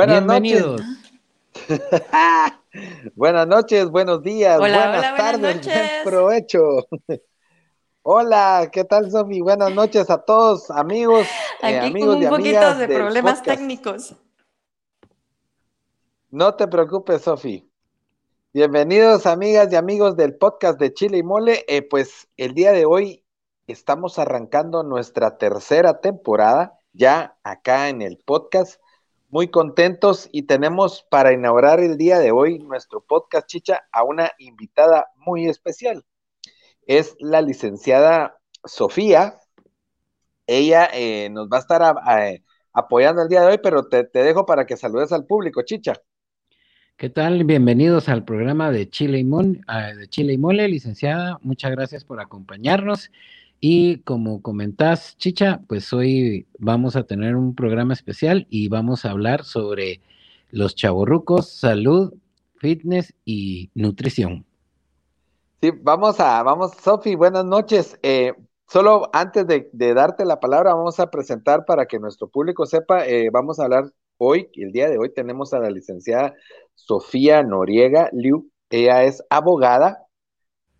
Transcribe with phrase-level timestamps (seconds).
[0.00, 0.64] Buenas noches.
[3.14, 6.86] buenas noches, buenos días, buenas tardes, buen provecho.
[8.02, 9.42] Hola, ¿qué tal, Sofi?
[9.42, 11.26] Buenas noches a todos, amigos,
[11.62, 14.14] eh, amigos con un poquito de problemas técnicos.
[16.30, 17.70] No te preocupes, Sofi.
[18.54, 21.66] Bienvenidos, amigas y amigos del podcast de Chile y Mole.
[21.68, 23.22] Eh, pues el día de hoy
[23.66, 28.79] estamos arrancando nuestra tercera temporada ya acá en el podcast
[29.30, 34.32] muy contentos y tenemos para inaugurar el día de hoy nuestro podcast Chicha a una
[34.38, 36.04] invitada muy especial.
[36.86, 39.38] Es la licenciada Sofía.
[40.46, 44.66] Ella eh, nos va a estar apoyando el día de hoy, pero te, dejo para
[44.66, 45.94] que saludes al público, Chicha.
[46.96, 47.44] ¿Qué tal?
[47.44, 51.38] Bienvenidos al programa de Chile y, de Chile y Mole, licenciada.
[51.40, 53.10] Muchas gracias por acompañarnos.
[53.60, 59.10] Y como comentás, Chicha, pues hoy vamos a tener un programa especial y vamos a
[59.10, 60.00] hablar sobre
[60.50, 62.14] los chavorrucos, salud,
[62.56, 64.46] fitness y nutrición.
[65.60, 67.98] Sí, vamos a, vamos, Sofi, buenas noches.
[68.02, 68.32] Eh,
[68.66, 73.28] solo antes de, darte la palabra, vamos a presentar para que nuestro público sepa, eh,
[73.30, 76.34] vamos a hablar hoy, el día de hoy tenemos a la licenciada
[76.74, 78.50] Sofía Noriega Liu.
[78.70, 80.06] Ella es abogada,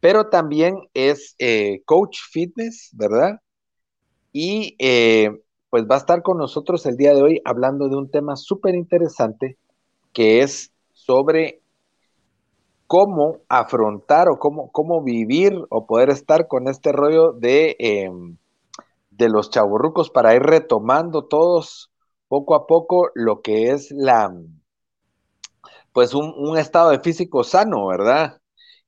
[0.00, 3.40] pero también es eh, coach fitness, ¿verdad?
[4.32, 5.30] Y eh,
[5.68, 8.74] pues va a estar con nosotros el día de hoy hablando de un tema súper
[8.74, 9.58] interesante
[10.12, 11.60] que es sobre
[12.86, 18.36] cómo afrontar o cómo, cómo vivir o poder estar con este rollo de, em,
[19.10, 21.92] de los chaburrucos para ir retomando todos
[22.26, 24.34] poco a poco lo que es la,
[25.92, 28.39] pues un, un estado de físico sano, ¿verdad?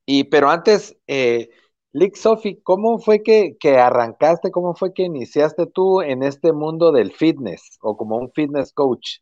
[0.07, 1.51] Y pero antes, eh,
[1.93, 7.13] Lick Sophie, ¿cómo fue que, arrancaste, cómo fue que iniciaste tú en este mundo del
[7.13, 9.19] fitness o como un fitness coach?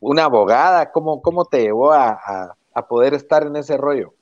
[0.00, 2.20] Una abogada, ¿cómo, cómo te llevó a,
[2.74, 4.14] a poder estar en ese rollo?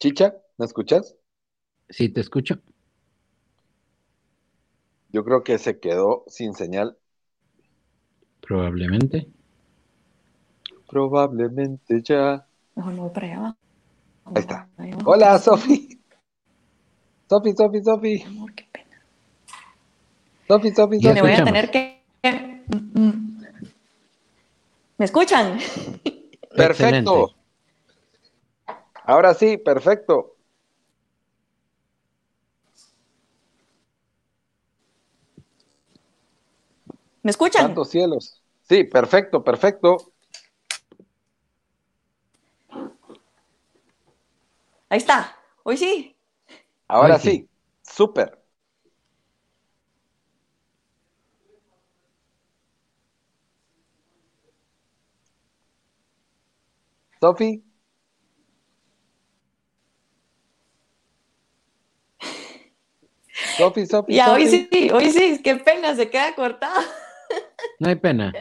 [0.00, 0.41] Chicha.
[0.58, 1.16] ¿Me escuchas?
[1.88, 2.58] Sí, te escucho.
[5.10, 6.96] Yo creo que se quedó sin señal.
[8.40, 9.28] Probablemente.
[10.88, 12.46] Probablemente ya.
[12.74, 13.56] Mejor no voy para allá.
[14.24, 14.68] Ahí está.
[15.04, 16.00] Hola, Sofi.
[17.28, 18.22] Sofi, Sofi, Sofi.
[18.22, 19.02] Amor, qué pena.
[20.48, 21.14] Sofi, Sofi, Sofi.
[21.14, 22.02] Me voy a tener que.
[24.98, 25.58] ¿Me escuchan?
[26.54, 27.34] Perfecto.
[29.04, 30.31] Ahora sí, perfecto.
[37.22, 37.62] ¿Me escuchan?
[37.62, 38.42] Santos cielos.
[38.62, 40.12] Sí, perfecto, perfecto.
[44.88, 45.36] Ahí está.
[45.62, 46.16] Hoy sí.
[46.88, 47.48] Ahora sí.
[47.82, 48.38] Súper.
[57.20, 57.62] Sofi.
[63.56, 64.14] Sofi, Sofi.
[64.14, 66.80] Ya, hoy sí, hoy sí, qué pena, se queda cortado.
[67.82, 68.32] No hay pena.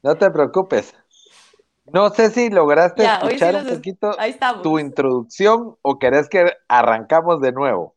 [0.00, 0.94] No te preocupes.
[1.92, 4.16] No sé si lograste escuchar un poquito
[4.62, 7.96] tu introducción o querés que arrancamos de nuevo.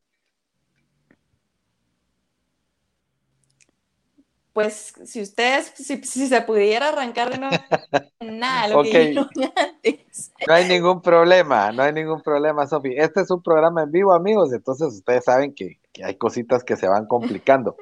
[4.51, 7.55] Pues si ustedes, si, se pudiera arrancar de nuevo,
[8.19, 9.15] nada, lo que
[9.55, 10.31] antes.
[10.47, 12.95] No hay ningún problema, no hay ningún problema, Sofi.
[12.97, 16.87] Este es un programa en vivo, amigos, entonces ustedes saben que hay cositas que se
[16.87, 17.75] van complicando.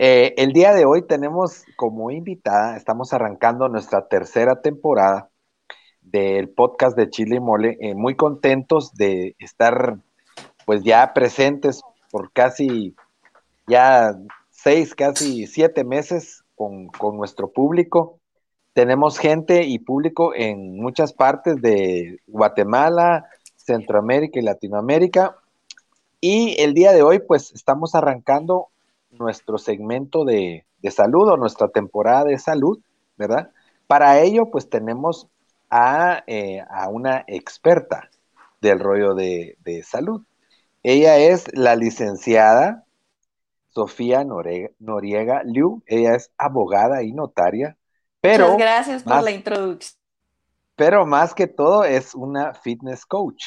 [0.00, 5.28] Eh, el día de hoy tenemos como invitada, estamos arrancando nuestra tercera temporada
[6.02, 9.98] del podcast de Chile y Mole, eh, muy contentos de estar
[10.64, 12.94] pues ya presentes por casi
[13.66, 14.14] ya
[14.50, 18.20] seis, casi siete meses con, con nuestro público.
[18.74, 25.38] Tenemos gente y público en muchas partes de Guatemala, Centroamérica y Latinoamérica.
[26.20, 28.68] Y el día de hoy pues estamos arrancando
[29.18, 32.78] nuestro segmento de, salud o nuestra temporada de salud,
[33.16, 33.50] ¿verdad?
[33.86, 35.28] Para ello, pues tenemos
[35.70, 38.10] a, eh, una experta
[38.60, 40.22] del rollo de, salud.
[40.82, 42.84] Ella es la licenciada
[43.68, 45.82] Sofía Noriega, Liu.
[45.86, 47.76] Ella es abogada y notaria.
[48.20, 49.98] Pero Muchas gracias por la introducción.
[50.74, 53.46] Pero más que todo es una fitness coach.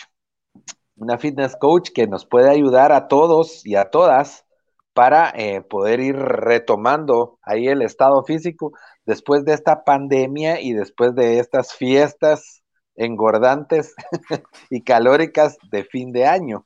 [0.98, 4.46] Una fitness coach que nos puede ayudar a todos y a todas
[4.94, 8.74] para eh, poder ir retomando ahí el estado físico
[9.06, 12.62] después de esta pandemia y después de estas fiestas
[12.96, 13.96] engordantes
[14.70, 16.66] y calóricas de fin de año.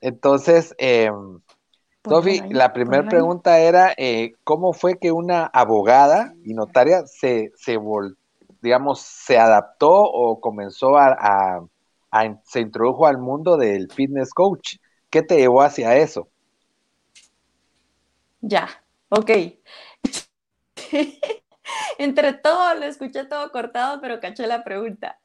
[0.00, 1.10] Entonces, eh,
[2.08, 7.78] Sofi, la primera pregunta era, eh, ¿cómo fue que una abogada y notaria se, se
[8.62, 11.62] digamos, se adaptó o comenzó a,
[12.44, 14.76] se introdujo al mundo del fitness coach?
[15.10, 16.28] ¿Qué te llevó hacia eso?
[18.40, 18.68] Ya,
[19.08, 19.30] ok.
[21.98, 25.18] Entre todo, lo escuché todo cortado, pero caché la pregunta.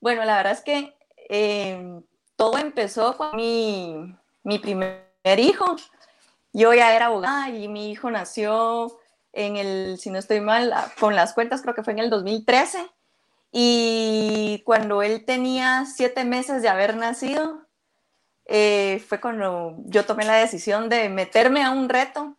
[0.00, 0.94] Bueno, la verdad es que
[1.28, 2.02] em,
[2.36, 5.04] todo empezó con mi, mi primer
[5.38, 5.76] hijo.
[6.52, 8.98] Yo ya era abogada y mi hijo nació
[9.32, 12.86] en el, si no estoy mal, con las cuentas, creo que fue en el 2013.
[13.52, 17.66] Y cuando él tenía siete meses de haber nacido,
[18.46, 22.36] eh, fue cuando yo tomé la decisión de meterme a un reto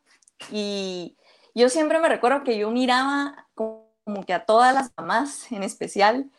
[0.52, 1.18] y
[1.54, 3.86] yo siempre me recuerdo que yo miraba como,
[4.26, 6.30] que a todas las mamás en especial,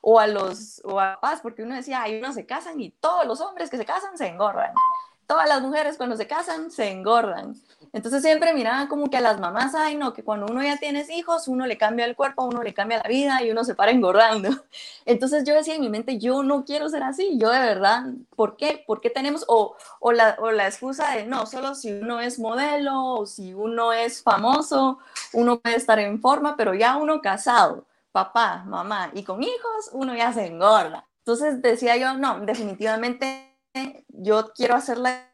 [0.00, 3.26] o a los o a papás, porque uno decía, hay unos se casan y todos
[3.26, 4.72] los hombres que se casan se engordan
[5.26, 7.54] todas las mujeres cuando se casan se engordan.
[7.92, 11.04] Entonces siempre miraban como que a las mamás, ay no, que cuando uno ya tiene
[11.14, 13.90] hijos, uno le cambia el cuerpo, uno le cambia la vida y uno se para
[13.90, 14.50] engordando.
[15.06, 18.56] Entonces yo decía en mi mente, yo no quiero ser así, yo de verdad, ¿por
[18.56, 18.84] qué?
[18.86, 22.38] ¿Por qué tenemos, o, o, la, o la excusa de, no, solo si uno es
[22.38, 24.98] modelo o si uno es famoso,
[25.32, 30.14] uno puede estar en forma, pero ya uno casado, papá, mamá y con hijos, uno
[30.14, 31.06] ya se engorda.
[31.18, 33.55] Entonces decía yo, no, definitivamente
[34.08, 35.32] yo quiero hacerla.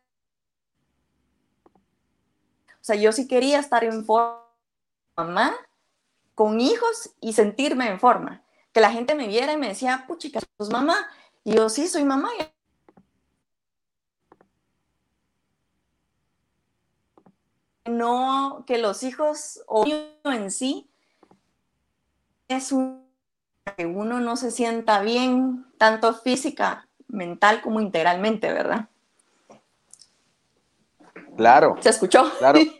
[2.80, 5.54] O sea, yo sí quería estar en forma,
[6.34, 8.42] con hijos y sentirme en forma.
[8.72, 11.08] Que la gente me viera y me decía, puchica, ¿sos mamá?
[11.44, 12.30] Y yo, sí, soy mamá.
[17.84, 19.84] No, que los hijos o
[20.24, 20.88] en sí
[22.48, 22.74] es
[23.76, 28.88] que uno no se sienta bien, tanto física mental como integralmente, ¿verdad?
[31.36, 31.76] Claro.
[31.80, 32.24] ¿Se escuchó?
[32.38, 32.58] Claro.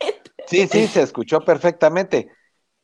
[0.45, 2.29] Sí, sí, se escuchó perfectamente.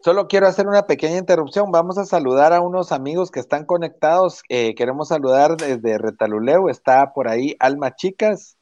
[0.02, 1.72] Solo quiero hacer una pequeña interrupción.
[1.72, 4.44] Vamos a saludar a unos amigos que están conectados.
[4.48, 6.70] Eh, queremos saludar desde Retaluleu.
[6.70, 8.58] Está por ahí Alma Chicas.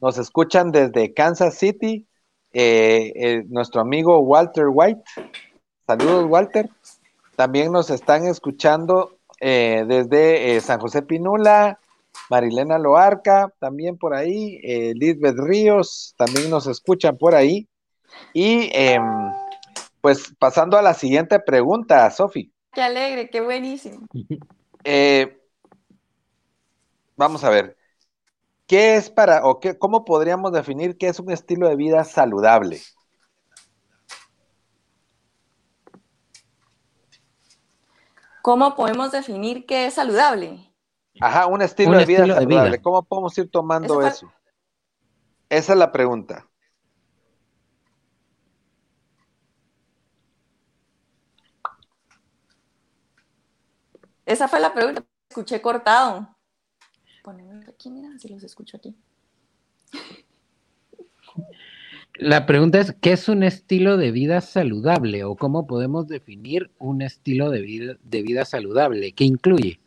[0.00, 2.06] Nos escuchan desde Kansas City.
[2.52, 5.02] Eh, eh, nuestro amigo Walter White.
[5.88, 6.70] Saludos, Walter.
[7.34, 11.78] También nos están escuchando desde San José Pinula,
[12.30, 17.68] Marilena Loarca, también por ahí, eh, Lisbeth Ríos, también nos escuchan por ahí.
[18.32, 19.02] Y em,
[20.00, 22.52] pues pasando a la siguiente pregunta, Sofi.
[22.72, 24.06] Qué alegre, qué buenísimo.
[24.88, 25.42] Eh,
[27.16, 27.76] vamos a ver,
[28.68, 32.80] ¿qué es para, o qué, cómo podríamos definir qué es un estilo de vida saludable?
[38.42, 40.72] ¿Cómo podemos definir qué es saludable?
[41.20, 42.80] Ajá, un estilo, de, vida saludable.
[42.80, 44.32] ¿Cómo podemos ir tomando eso?
[45.48, 46.46] Esa es la pregunta.
[54.26, 55.04] Esa fue la pregunta.
[55.30, 56.36] Escuché cortado.
[57.22, 58.96] Poneme aquí, mira, si los escucho aquí.
[62.14, 65.24] La pregunta es, ¿qué es un estilo de vida saludable?
[65.24, 69.12] ¿O cómo podemos definir un estilo de vida, de vida saludable?
[69.12, 69.80] ¿Qué incluye?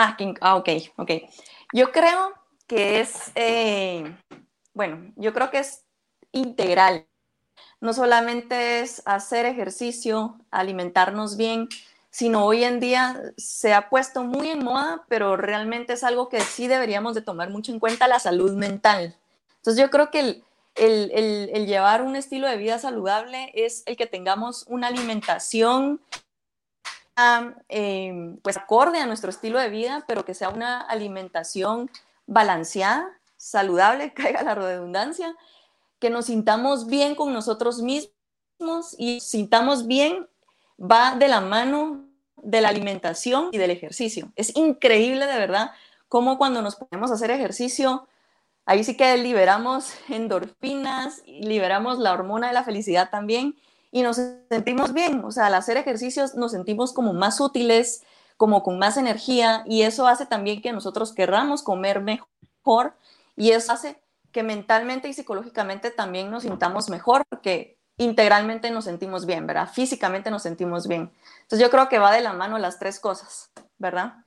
[0.00, 1.10] Ah, ah, ok, ok.
[1.72, 2.32] Yo creo
[2.68, 4.04] que es, eh,
[4.72, 5.82] bueno, yo creo que es
[6.30, 7.08] integral.
[7.80, 11.68] No solamente es hacer ejercicio, alimentarnos bien,
[12.10, 16.42] sino hoy en día se ha puesto muy en moda, pero realmente es algo que
[16.42, 19.16] sí deberíamos de tomar mucho en cuenta, la salud mental.
[19.56, 20.44] Entonces yo creo que el,
[20.76, 26.00] el, el llevar un estilo de vida saludable es el que tengamos una alimentación
[27.68, 31.90] Em, pues acorde a nuestro estilo de vida, pero que sea una alimentación
[32.26, 35.34] balanceada, saludable, caiga la redundancia,
[35.98, 40.28] que nos sintamos bien con nosotros mismos y sintamos bien
[40.80, 42.04] va de la mano
[42.36, 44.32] de la alimentación y del ejercicio.
[44.36, 45.72] Es increíble de verdad
[46.08, 48.06] cómo cuando nos ponemos a hacer ejercicio,
[48.64, 53.56] ahí sí que liberamos endorfinas, liberamos la hormona de la felicidad también
[53.90, 54.16] y nos
[54.50, 55.24] sentimos bien.
[55.24, 58.02] O sea, al hacer ejercicios nos sentimos como más útiles,
[58.36, 62.94] como con más energía y eso hace también que nosotros querramos comer mejor
[63.36, 64.00] y eso hace
[64.32, 69.68] que mentalmente y psicológicamente también nos sintamos mejor porque integralmente nos sentimos bien, ¿verdad?
[69.72, 71.10] Físicamente nos sentimos bien.
[71.42, 74.24] Entonces yo creo que va de la mano las tres cosas, ¿verdad?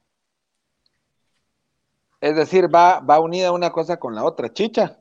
[2.19, 4.99] Es decir, va, va unida una cosa con la otra, chicha.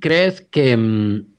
[0.00, 1.37] ¿Crees que mm,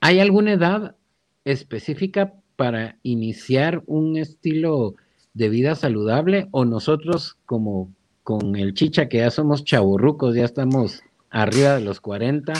[0.00, 0.96] hay alguna edad
[1.44, 4.94] específica para iniciar un estilo
[5.34, 11.02] de vida saludable o nosotros como con el chicha que ya somos chaburrucos, ya estamos
[11.30, 12.52] arriba de los 40,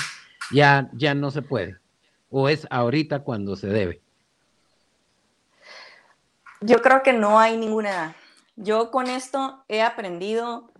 [0.52, 1.78] ya, ya no se puede?
[2.28, 4.02] ¿O es ahorita cuando se debe?
[6.60, 8.16] Yo creo que no hay ninguna edad.
[8.56, 10.72] Yo con esto he aprendido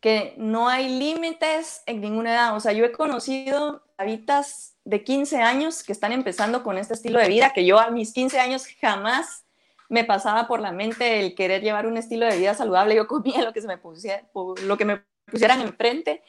[0.00, 2.56] que no hay límites en ninguna edad.
[2.56, 7.18] O sea, yo he conocido habitas de 15 años que están empezando con este estilo
[7.18, 9.44] de vida, que yo a mis 15 años jamás
[9.88, 12.94] me pasaba por la mente el querer llevar un estilo de vida saludable.
[12.94, 16.22] Yo comía lo que, se me, pusiera, lo que me pusieran enfrente.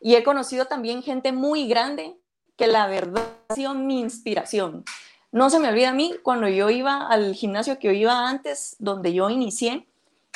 [0.00, 2.16] Y he conocido también gente muy grande
[2.56, 4.84] que la verdad ha sido mi inspiración.
[5.32, 8.76] No se me olvida a mí, cuando yo iba al gimnasio que yo iba antes,
[8.78, 9.86] donde yo inicié,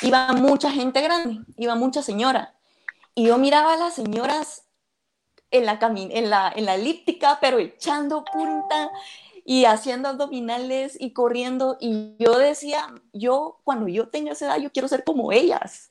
[0.01, 2.55] iba mucha gente grande, iba mucha señora.
[3.15, 4.63] Y yo miraba a las señoras
[5.51, 8.89] en la, en la, en la elíptica, pero echando punta
[9.45, 11.77] y haciendo abdominales y corriendo.
[11.79, 15.89] Y yo decía, yo cuando yo tenga esa edad, yo quiero ser como ellas.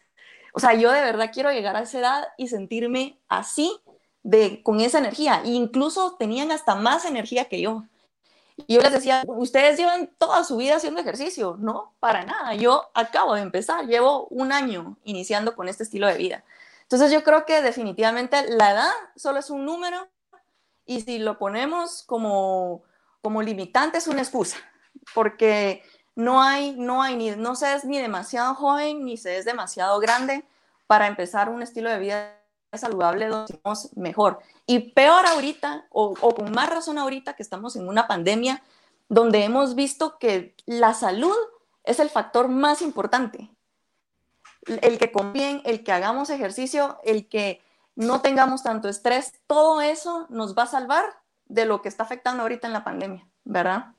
[0.53, 3.73] O sea, yo de verdad quiero llegar a esa edad y sentirme así,
[4.23, 5.43] de, con esa energía.
[5.45, 7.85] E incluso tenían hasta más energía que yo.
[8.67, 12.55] Y yo les decía, ustedes llevan toda su vida haciendo ejercicio, no, para nada.
[12.55, 16.45] Yo acabo de empezar, llevo un año iniciando con este estilo de vida.
[16.91, 20.09] Entonces yo creo que definitivamente la edad solo es un número
[20.85, 22.83] y si lo ponemos como,
[23.23, 24.57] como limitante es una excusa,
[25.15, 25.85] porque
[26.17, 30.01] no hay, no hay, ni, no se es ni demasiado joven ni se es demasiado
[30.01, 30.45] grande
[30.89, 32.37] para empezar un estilo de vida
[32.73, 34.41] saludable donde somos mejor.
[34.67, 38.65] Y peor ahorita, o, o con más razón ahorita que estamos en una pandemia
[39.09, 41.37] donde hemos visto que la salud
[41.85, 43.49] es el factor más importante
[44.67, 47.61] el que conviene, el que hagamos ejercicio, el que
[47.97, 51.05] no tengamos tanto estrés, todo eso nos va a salvar
[51.47, 53.95] de lo que está afectando ahorita en la pandemia, ¿verdad?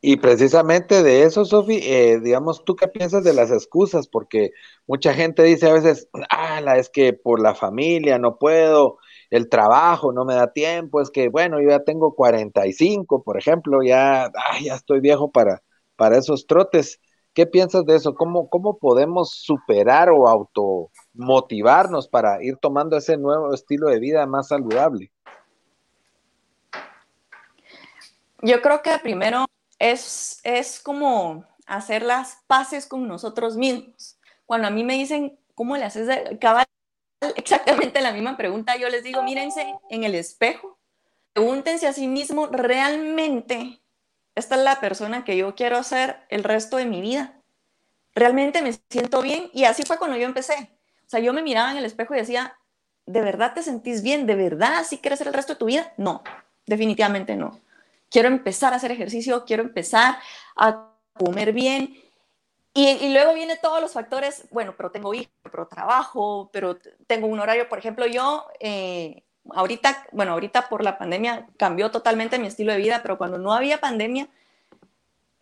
[0.00, 4.08] Y precisamente de eso, Sofi, eh, digamos, ¿tú qué piensas de las excusas?
[4.08, 4.50] Porque
[4.86, 8.98] mucha gente dice a veces, ah, es que por la familia no puedo,
[9.30, 13.82] el trabajo no me da tiempo, es que, bueno, yo ya tengo 45, por ejemplo,
[13.82, 15.62] ya, ah, ya estoy viejo para,
[15.96, 17.00] para esos trotes.
[17.34, 18.14] ¿Qué piensas de eso?
[18.14, 24.48] ¿Cómo, cómo podemos superar o automotivarnos para ir tomando ese nuevo estilo de vida más
[24.48, 25.10] saludable?
[28.40, 29.46] Yo creo que primero
[29.80, 34.16] es, es como hacer las paces con nosotros mismos.
[34.46, 36.66] Cuando a mí me dicen, ¿cómo le haces cabal?
[37.36, 40.78] Exactamente la misma pregunta, yo les digo, mírense en el espejo,
[41.32, 43.80] pregúntense a sí mismos, ¿realmente
[44.34, 47.40] esta es la persona que yo quiero ser el resto de mi vida.
[48.14, 50.70] Realmente me siento bien y así fue cuando yo empecé.
[51.06, 52.56] O sea, yo me miraba en el espejo y decía,
[53.06, 54.26] ¿de verdad te sentís bien?
[54.26, 55.92] ¿De verdad así quieres ser el resto de tu vida?
[55.96, 56.22] No,
[56.66, 57.60] definitivamente no.
[58.10, 60.18] Quiero empezar a hacer ejercicio, quiero empezar
[60.56, 62.00] a comer bien.
[62.76, 66.76] Y, luego vienen todos los factores, bueno, pero tengo hijos, pero trabajo, pero
[67.06, 72.38] tengo un horario, por ejemplo, yo eh, ahorita, bueno, ahorita por la pandemia cambió totalmente
[72.38, 74.28] mi estilo de vida, pero cuando no había pandemia,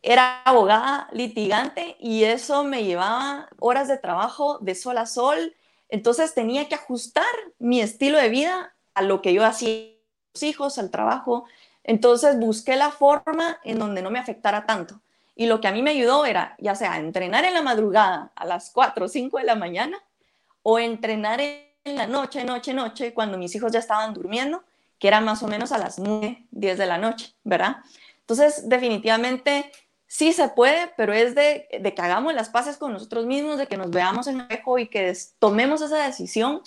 [0.02, 5.54] era abogada litigante y eso me llevaba horas de trabajo de sol a sol.
[5.88, 7.24] Entonces tenía que ajustar
[7.58, 9.92] mi estilo de vida a lo que yo hacía,
[10.34, 11.44] los hijos, al trabajo.
[11.84, 15.00] Entonces busqué la forma en donde no me afectara tanto.
[15.36, 18.44] Y lo que a mí me ayudó era, ya sea entrenar en la madrugada a
[18.44, 19.98] las 4 o 5 de la mañana
[20.62, 24.62] o entrenar en en la noche, noche, noche, cuando mis hijos ya estaban durmiendo,
[24.98, 27.78] que era más o menos a las 9, 10 de la noche, ¿verdad?
[28.20, 29.70] Entonces, definitivamente
[30.06, 33.76] sí se puede, pero es de, que hagamos las paces con nosotros mismos, de que
[33.76, 36.62] nos veamos en el espejo y que tomemos esa decisión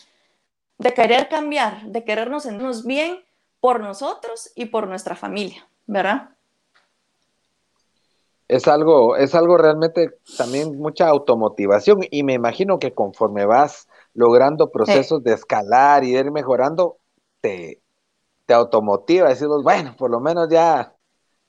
[0.78, 3.24] de querer cambiar, de querernos sentirnos bien
[3.62, 6.30] por nosotros y por nuestra familia, ¿verdad?
[8.48, 14.72] Es algo, es algo realmente también mucha automotivación y me imagino que conforme vas logrando
[14.72, 16.98] procesos de escalar y de ir mejorando,
[17.42, 17.84] te,
[18.46, 20.96] te automotiva, decimos, bueno, por lo menos ya,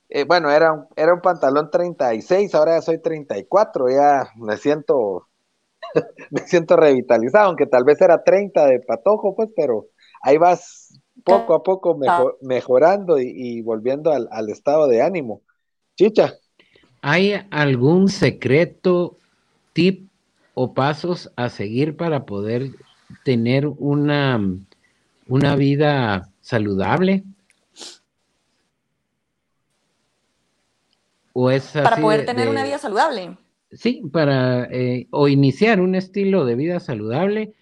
[0.09, 5.29] eh, bueno, era un, era un pantalón 36, ahora ya soy 34, ya me siento,
[6.29, 9.87] me siento revitalizado, aunque tal vez era 30 de patojo, pues, pero
[10.21, 11.97] ahí vas poco a poco
[12.41, 15.41] mejorando y, volviendo al, al, estado de ánimo.
[15.95, 16.35] Chicha.
[17.01, 19.17] ¿Hay algún secreto,
[19.73, 20.06] tip
[20.59, 22.71] o pasos a seguir para poder
[23.23, 24.41] tener una,
[25.27, 27.23] una vida saludable?
[31.31, 33.37] ¿O es para poder tener una vida saludable.
[33.71, 37.53] Sí, para eh, o iniciar un estilo de vida saludable,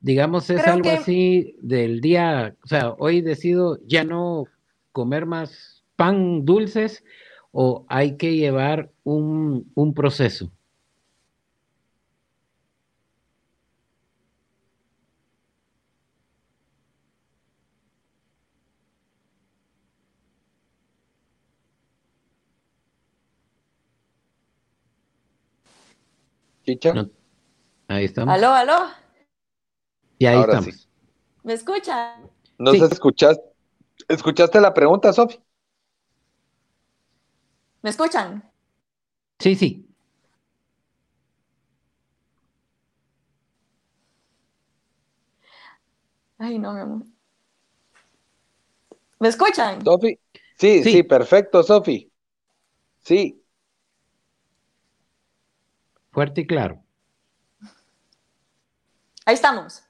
[0.00, 4.46] digamos, es algo así del día, o sea, hoy decido ya no
[4.92, 7.04] comer más pan dulces
[7.52, 10.50] o hay que llevar un, un proceso.
[27.88, 28.34] Ahí estamos.
[28.34, 28.86] Aló, aló.
[30.18, 30.88] Y ahí estamos.
[31.42, 32.16] ¿Me escucha?
[32.58, 33.42] ¿No se escuchaste?
[34.08, 35.40] ¿Escuchaste la pregunta, Sofi?
[37.82, 38.50] ¿Me escuchan?
[39.38, 39.88] Sí, sí.
[46.38, 47.06] Ay, no, mi amor.
[49.18, 49.84] ¿Me escuchan?
[49.84, 50.18] Sofi.
[50.56, 52.10] Sí, sí, sí, perfecto, Sofi.
[53.00, 53.42] Sí.
[56.18, 56.82] Fuerte y claro.
[59.24, 59.84] Ahí estamos.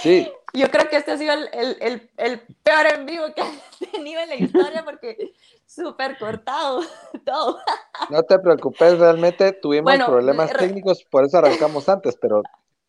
[0.00, 0.32] Sí.
[0.54, 3.42] Yo creo que este ha sido el, peor en vivo que
[3.82, 5.34] he tenido en la historia porque
[5.66, 6.80] súper cortado
[7.26, 7.60] todo.
[8.08, 12.42] No te preocupes, realmente tuvimos problemas técnicos, por eso arrancamos antes, pero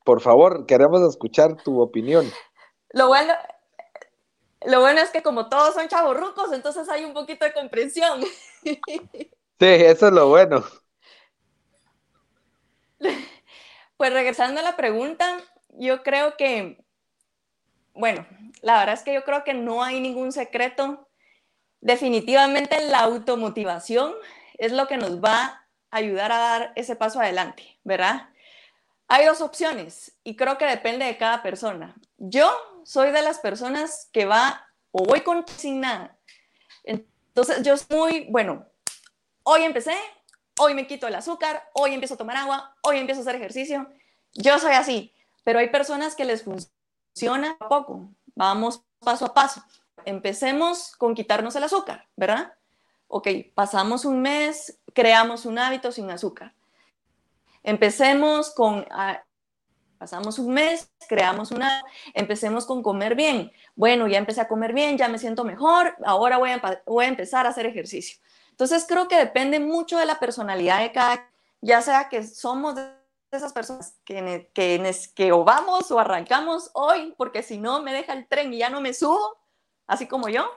[0.06, 2.32] por favor, queremos escuchar tu opinión.
[2.92, 3.34] Lo bueno,
[4.66, 8.22] lo bueno es que como todos son rucos, entonces hay un poquito de comprensión.
[8.64, 8.80] Sí,
[9.60, 10.64] eso es lo bueno.
[13.98, 16.84] Pues regresando a la pregunta, yo creo que,
[17.94, 18.26] bueno,
[18.62, 21.10] la verdad es que yo creo que no hay ningún secreto.
[21.82, 24.14] Definitivamente la automotivación
[24.58, 25.36] es lo que nos va
[25.92, 28.30] a ayudar a dar ese paso adelante, ¿verdad?
[29.08, 31.96] Hay dos opciones y creo que depende de cada persona.
[32.18, 32.52] Yo
[32.86, 36.18] soy de las personas que va o voy con sin nada.
[36.84, 38.66] Entonces yo soy muy, bueno,
[39.44, 39.96] hoy empecé,
[40.60, 43.90] hoy me quito el azúcar, hoy empiezo a tomar agua, hoy empiezo a hacer ejercicio.
[44.34, 48.10] Yo soy así, pero hay personas que les funciona poco.
[48.36, 49.64] Vamos paso a paso.
[50.06, 52.54] Empecemos con quitarnos el azúcar, ¿verdad?
[53.08, 56.54] Ok, pasamos un mes, creamos un hábito sin azúcar.
[57.64, 59.24] Empecemos con, ah,
[59.98, 61.82] pasamos un mes, creamos una,
[62.14, 63.52] empecemos con comer bien.
[63.76, 67.10] Bueno, ya empecé a comer bien, ya me siento mejor, ahora voy a, voy a
[67.10, 68.20] empezar a hacer ejercicio.
[68.60, 71.26] Entonces creo que depende mucho de la personalidad de cada,
[71.62, 72.92] ya sea que somos de
[73.32, 78.12] esas personas que, que, que o vamos o arrancamos hoy, porque si no me deja
[78.12, 79.38] el tren y ya no me subo,
[79.88, 80.52] así como yo,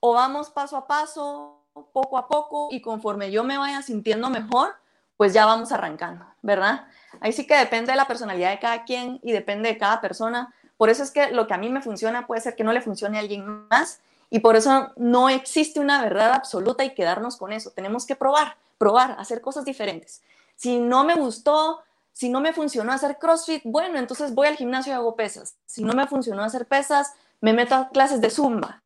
[0.00, 4.74] o vamos paso a paso, poco a poco, y conforme yo me vaya sintiendo mejor,
[5.16, 6.88] pues ya vamos arrancando, ¿verdad?
[7.20, 10.52] Ahí sí que depende de la personalidad de cada quien y depende de cada persona.
[10.76, 12.80] Por eso es que lo que a mí me funciona puede ser que no le
[12.80, 17.52] funcione a alguien más y por eso no existe una verdad absoluta y quedarnos con
[17.52, 17.70] eso.
[17.70, 20.22] Tenemos que probar, probar, hacer cosas diferentes.
[20.56, 21.80] Si no me gustó,
[22.12, 25.56] si no me funcionó hacer CrossFit, bueno, entonces voy al gimnasio y hago pesas.
[25.66, 28.82] Si no me funcionó hacer pesas, me meto a clases de zumba.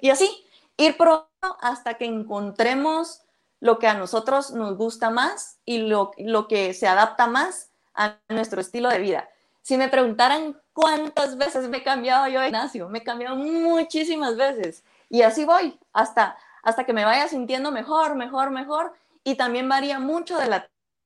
[0.00, 0.44] Y así,
[0.76, 1.28] ir probando
[1.60, 3.22] hasta que encontremos
[3.58, 8.18] lo que a nosotros nos gusta más y lo, lo que se adapta más a
[8.28, 9.28] nuestro estilo de vida.
[9.62, 14.36] Si me preguntaran cuántas veces me he cambiado yo de gimnasio, me he cambiado muchísimas
[14.36, 14.84] veces.
[15.08, 18.92] Y así voy, hasta, hasta que me vaya sintiendo mejor, mejor, mejor.
[19.24, 20.62] Y también varía mucho de la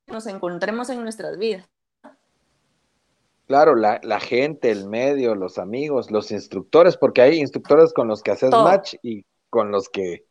[0.06, 1.68] que nos encontremos en nuestras vidas.
[3.46, 8.30] Claro, la, gente, el medio, los amigos, los instructores, porque hay instructores con los que
[8.30, 10.24] haces match y con los que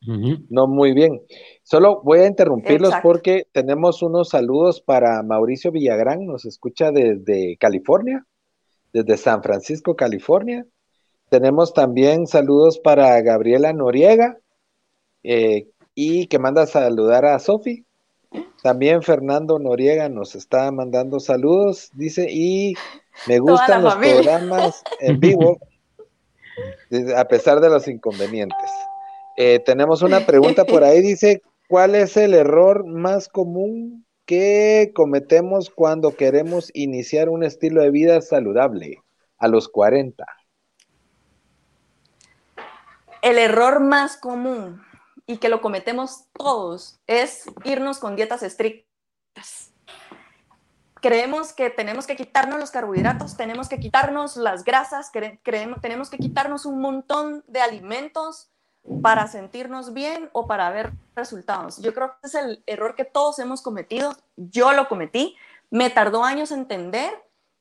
[0.49, 1.21] no muy bien.
[1.61, 8.25] Solo voy a interrumpirlos porque tenemos unos saludos para Mauricio Villagrán, nos escucha desde California
[8.93, 10.65] desde San Francisco, California.
[11.29, 14.37] Tenemos también saludos para Gabriela Noriega
[15.23, 17.85] eh, y que manda a saludar a Sofi.
[18.61, 22.75] También Fernando Noriega nos está mandando saludos, dice, y
[23.27, 25.57] me gustan los programas en vivo,
[27.17, 28.69] a pesar de los inconvenientes.
[29.35, 35.69] Eh, tenemos una pregunta por ahí, dice, ¿cuál es el error más común ¿Qué cometemos
[35.69, 39.03] cuando queremos iniciar un estilo de vida saludable
[39.37, 40.25] a los 40?
[43.21, 44.81] El error más común
[45.25, 49.73] y que lo cometemos todos es irnos con dietas estrictas.
[51.01, 56.17] creemos que tenemos que quitarnos los carbohidratos, tenemos que quitarnos las grasas, creemos, tenemos que
[56.17, 58.52] quitarnos un montón de alimentos
[59.01, 61.77] para sentirnos bien o para ver resultados.
[61.77, 64.15] Yo creo que es el error que todos hemos cometido.
[64.35, 65.35] Yo lo cometí.
[65.69, 67.11] Me tardó años entender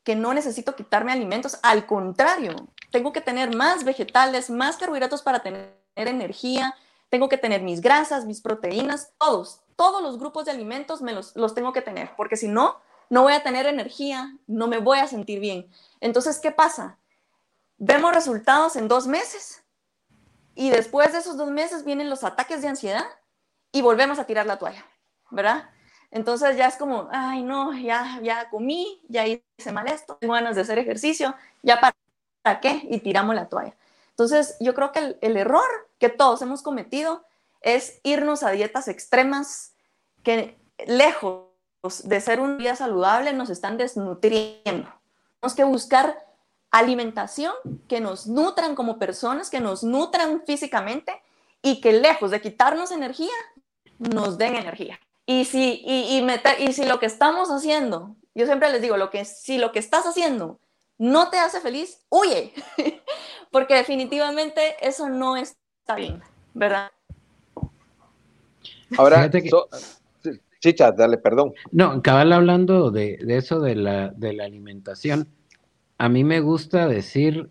[0.02, 1.58] que no necesito quitarme alimentos.
[1.62, 6.74] Al contrario, tengo que tener más vegetales, más carbohidratos para tener energía.
[7.08, 11.37] Tengo que tener mis grasas, mis proteínas, todos, todos los grupos de alimentos me los,
[11.37, 12.80] los tengo que tener, porque si no,
[13.11, 15.70] no voy a tener energía, no me voy a sentir bien.
[16.00, 16.98] Entonces, ¿qué pasa?
[17.76, 19.62] Vemos resultados en dos meses
[20.55, 23.05] y después de esos dos meses vienen los ataques de ansiedad
[23.73, 24.85] y volvemos a tirar la toalla,
[25.31, 25.71] ¿verdad?
[26.11, 30.55] Entonces ya es como, ay, no, ya, ya comí, ya hice mal esto, tengo ganas
[30.55, 33.75] de hacer ejercicio, ya para qué, y tiramos la toalla.
[34.11, 35.65] Entonces yo creo que el, el error
[35.99, 37.25] que todos hemos cometido
[37.62, 39.75] es irnos a dietas extremas
[40.23, 41.49] que lejos
[42.05, 44.93] de ser un día saludable nos están desnutriendo.
[45.41, 46.32] Tenemos que buscar
[46.72, 47.52] alimentación
[47.87, 51.22] que nos nutran como personas, que nos nutran físicamente
[51.62, 53.30] y que lejos de quitarnos energía,
[53.98, 54.98] nos den energía.
[55.26, 59.11] Y si, y, y, y si lo que estamos haciendo, yo siempre les digo, lo
[59.11, 60.58] que, si lo que estás haciendo
[60.98, 62.52] no te hace feliz, huye,
[63.52, 66.22] porque definitivamente eso no está bien,
[66.54, 66.90] ¿verdad?
[68.96, 69.30] Ahora,
[70.61, 71.54] Chicha, dale, perdón.
[71.72, 75.28] No, cabal hablando de, de eso de la, de la alimentación
[76.03, 77.49] a mí me gusta decir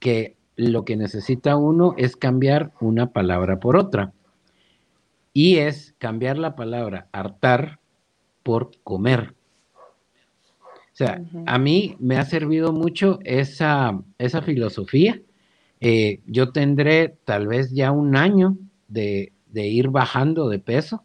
[0.00, 4.12] que lo que necesita uno es cambiar una palabra por otra.
[5.32, 7.78] Y es cambiar la palabra hartar
[8.42, 9.36] por comer.
[10.56, 15.22] O sea, a mí me ha servido mucho esa, esa filosofía.
[15.80, 21.04] Eh, yo tendré tal vez ya un año de, de ir bajando de peso,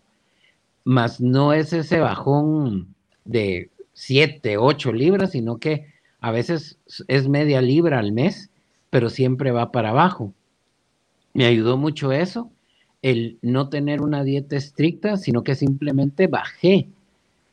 [0.83, 5.95] mas no es ese bajón de 7, 8 libras, sino que
[6.27, 8.49] a veces es media libra al mes,
[8.89, 10.33] pero siempre va para abajo.
[11.33, 12.51] Me ayudó mucho eso,
[13.01, 16.89] el no tener una dieta estricta, sino que simplemente bajé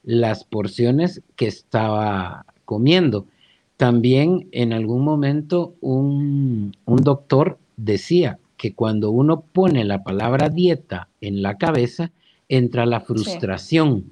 [0.03, 3.29] las porciones que estaba comiendo.
[3.77, 11.43] También en algún momento un, doctor decía que cuando uno pone la palabra dieta en
[11.43, 12.11] la cabeza,
[12.49, 14.11] entra la frustración.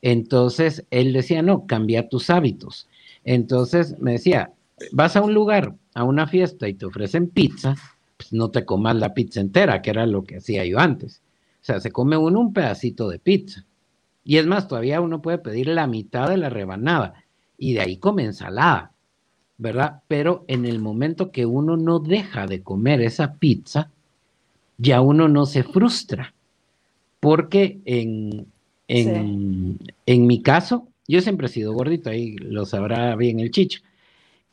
[0.00, 2.88] Entonces él decía, no, cambia tus hábitos.
[3.24, 4.52] Entonces me decía,
[4.92, 7.76] vas a un lugar, a una fiesta y te ofrecen pizza,
[8.16, 11.22] pues no te comas la pizza entera, que era lo que hacía yo antes.
[11.60, 13.64] O sea, se come uno un pedacito de pizza.
[14.24, 17.24] Y es más, todavía uno puede pedir la mitad de la rebanada
[17.58, 18.92] y de ahí come ensalada,
[19.58, 20.02] ¿verdad?
[20.08, 23.90] Pero en el momento que uno no deja de comer esa pizza,
[24.78, 26.34] ya uno no se frustra.
[27.20, 28.46] Porque en,
[28.88, 33.80] en, en mi caso, yo siempre he sido gordito, ahí lo sabrá bien el chicho.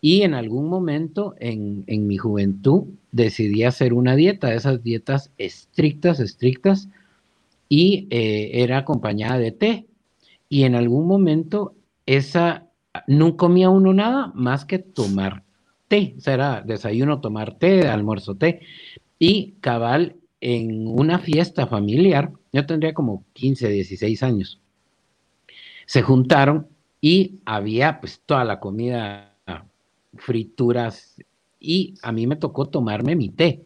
[0.02, 6.90] Y en algún momento en, mi juventud decidí hacer una dieta, esas dietas estrictas, estrictas,
[7.68, 9.86] y eh, era acompañada de té.
[10.48, 12.68] Y en algún momento esa,
[13.08, 15.44] no comía uno nada más que tomar
[15.88, 18.62] té, o sea, era desayuno, tomar té, almuerzo, té.
[19.20, 24.62] Y cabal, en una fiesta familiar, yo tendría como 15, 16 años,
[25.90, 26.68] se juntaron
[27.02, 29.34] y había pues toda la comida,
[30.18, 31.16] frituras,
[31.60, 33.64] y a mí me tocó tomarme mi té.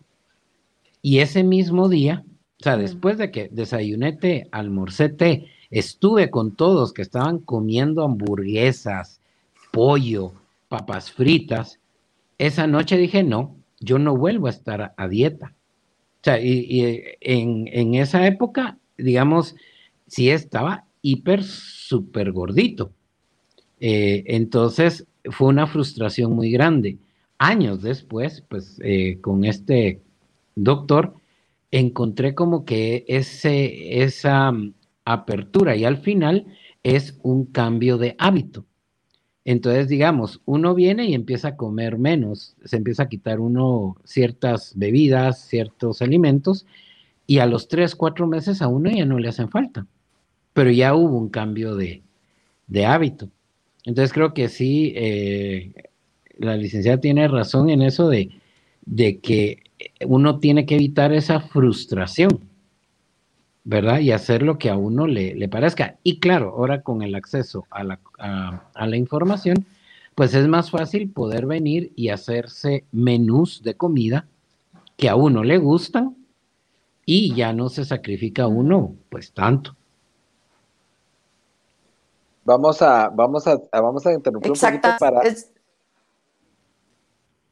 [1.01, 2.23] Y ese mismo día,
[2.62, 8.05] o sea, después de que desayuné té, almorcé té, estuve con todos que estaban comiendo
[8.05, 9.19] hamburguesas,
[9.73, 10.31] pollo,
[10.69, 11.77] papas fritas.
[12.38, 15.53] Esa noche dije, no, yo no vuelvo a estar a, dieta.
[16.21, 19.57] O sea, y, en, en, esa época, digamos,
[20.07, 22.92] sí estaba hiper, súper gordito.
[23.80, 26.98] Eh, entonces fue una frustración muy grande.
[27.38, 30.02] Años después, pues eh, con este
[30.56, 31.13] doctor,
[31.72, 34.74] encontré como que ese, esa mm,
[35.06, 36.48] apertura y al final
[36.84, 38.66] es un cambio de hábito.
[39.46, 44.74] Entonces, digamos, uno viene y empieza a comer menos, se empieza a quitar uno ciertas
[44.78, 46.66] bebidas, ciertos alimentos,
[47.28, 49.86] y a los tres, cuatro meses a uno ya no le hacen falta
[50.54, 52.02] pero ya hubo un cambio de,
[52.86, 53.30] hábito.
[53.86, 55.74] Entonces creo que sí, eh,
[56.38, 58.30] la licenciada tiene razón en eso de,
[59.22, 59.63] que
[60.06, 62.39] uno tiene que evitar esa frustración,
[63.63, 64.00] ¿verdad?
[64.00, 65.98] Y hacer lo que a uno le, parezca.
[66.04, 69.66] Y claro, ahora con el acceso a la, a la información,
[70.16, 74.28] pues es más fácil poder venir y hacerse menús de comida
[74.98, 76.16] que a uno le gustan
[77.06, 79.76] y ya no se sacrifica uno pues tanto.
[82.45, 85.21] Vamos a, vamos a, vamos a interrumpir un poquito para.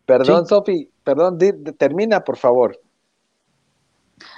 [0.06, 1.38] Perdón, Sofi, perdón,
[1.78, 2.80] termina, por favor.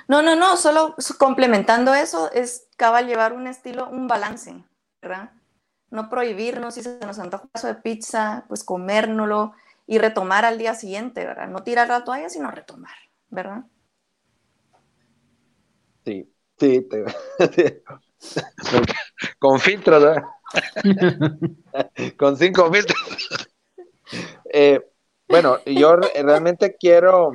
[0.08, 4.64] No, no, no, solo complementando eso, es cabal llevar un estilo, un balance,
[5.02, 5.32] ¿verdad?
[5.90, 9.54] No prohibirnos, si se nos antoja un pedazo de pizza, pues comérnoslo
[9.88, 11.48] y retomar al día siguiente, ¿verdad?
[11.48, 12.96] No tirar la toalla, sino retomar,
[13.30, 13.64] ¿verdad?
[16.06, 16.88] Sí, sí,
[19.40, 20.24] con filtros, ¿verdad?
[22.18, 23.30] con cinco filtros.
[24.52, 24.82] Eh,
[25.28, 27.32] bueno, yo realmente quiero,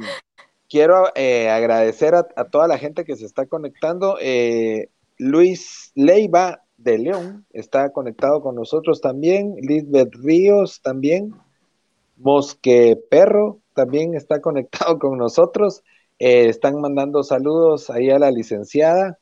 [0.69, 4.19] quiero eh, agradecer a, toda la gente que se está conectando.
[4.21, 9.57] Eh, Luis Leiva de León está conectado con nosotros también.
[9.61, 11.35] Lisbeth Ríos también.
[12.17, 15.83] Mosque Perro también está conectado con nosotros.
[16.19, 19.19] están mandando saludos ahí a la licenciada.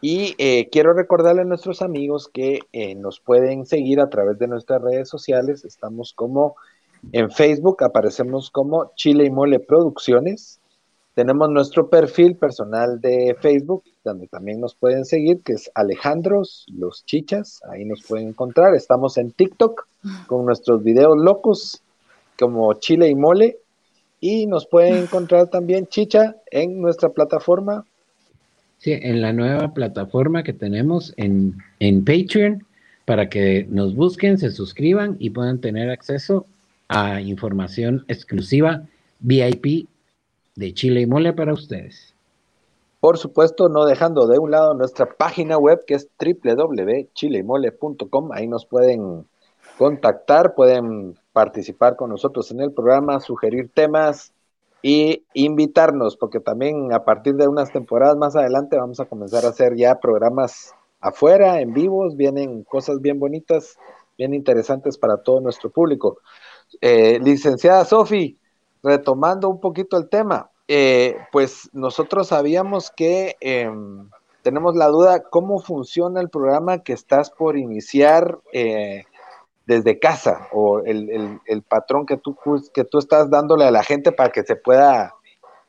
[0.00, 4.48] Y eh, quiero recordarle a nuestros amigos que eh, nos pueden seguir a través de
[4.48, 5.64] nuestras redes sociales.
[5.64, 6.56] Estamos como
[7.12, 10.60] en Facebook, aparecemos como Chile y Mole Producciones.
[11.14, 17.04] Tenemos nuestro perfil personal de Facebook, donde también nos pueden seguir, que es Alejandros Los
[17.04, 17.62] Chichas.
[17.70, 18.74] Ahí nos pueden encontrar.
[18.74, 19.86] Estamos en TikTok
[20.26, 21.82] con nuestros videos locos
[22.38, 23.58] como Chile y Mole.
[24.20, 27.84] Y nos pueden encontrar también Chicha en nuestra plataforma
[28.84, 32.66] Sí, en la nueva plataforma que tenemos en, en Patreon
[33.06, 36.44] para que nos busquen, se suscriban y puedan tener acceso
[36.88, 38.82] a información exclusiva
[39.20, 39.88] VIP
[40.56, 42.12] de Chile y Mole para ustedes.
[43.00, 48.32] Por supuesto, no dejando de un lado nuestra página web que es www.chileymole.com.
[48.32, 49.24] Ahí nos pueden
[49.78, 54.33] contactar, pueden participar con nosotros en el programa, sugerir temas,
[54.86, 59.48] y invitarnos, porque también a partir de unas temporadas más adelante vamos a comenzar a
[59.48, 63.78] hacer ya programas afuera, en vivos, vienen cosas bien bonitas,
[64.18, 66.18] bien interesantes para todo nuestro público.
[66.82, 68.38] Eh, licenciada Sofi,
[68.82, 74.10] retomando un poquito el tema, eh, pues nosotros sabíamos que em,
[74.42, 79.04] tenemos la duda cómo funciona el programa que estás por iniciar eh,
[79.66, 82.36] desde casa o el, patrón que tú,
[82.72, 85.14] que tú estás dándole a la gente para que se pueda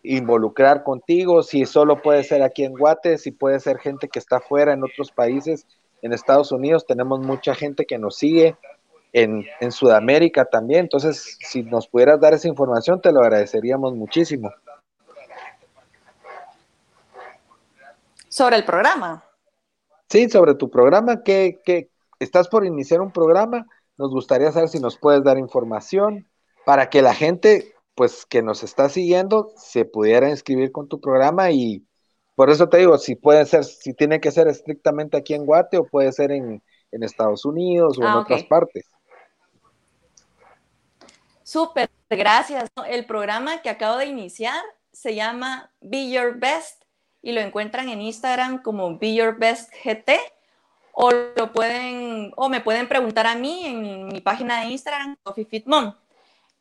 [0.04, 4.40] involucrar contigo, si solo puede ser aquí en Guate, si puede ser gente que está
[4.40, 5.66] fuera en otros países,
[6.02, 8.56] en Estados Unidos tenemos mucha gente que nos sigue,
[9.14, 14.52] en, en Sudamérica también, entonces si nos pudieras dar esa información te lo agradeceríamos muchísimo.
[18.28, 19.24] Sobre el programa.
[20.10, 23.66] Sí, sobre tu programa, que, que estás por iniciar un programa,
[23.98, 26.28] nos gustaría saber si nos puedes dar información
[26.66, 31.52] para que la gente, pues, que nos está siguiendo, se pudiera inscribir con tu programa
[31.52, 31.86] y
[32.36, 35.78] por eso te digo, si puede ser, si tiene que ser estrictamente aquí en Guate
[35.78, 38.90] o puede ser en, Estados Unidos o en ah, otras partes.
[41.44, 42.70] Súper, gracias.
[42.88, 46.86] El programa que acabo de iniciar se llama Be Your Best
[47.22, 50.14] y lo encuentran en Instagram como Be Your Best GT
[50.98, 55.46] o lo pueden o me pueden preguntar a mí en mi página de Instagram Coffee
[55.46, 55.68] Fit.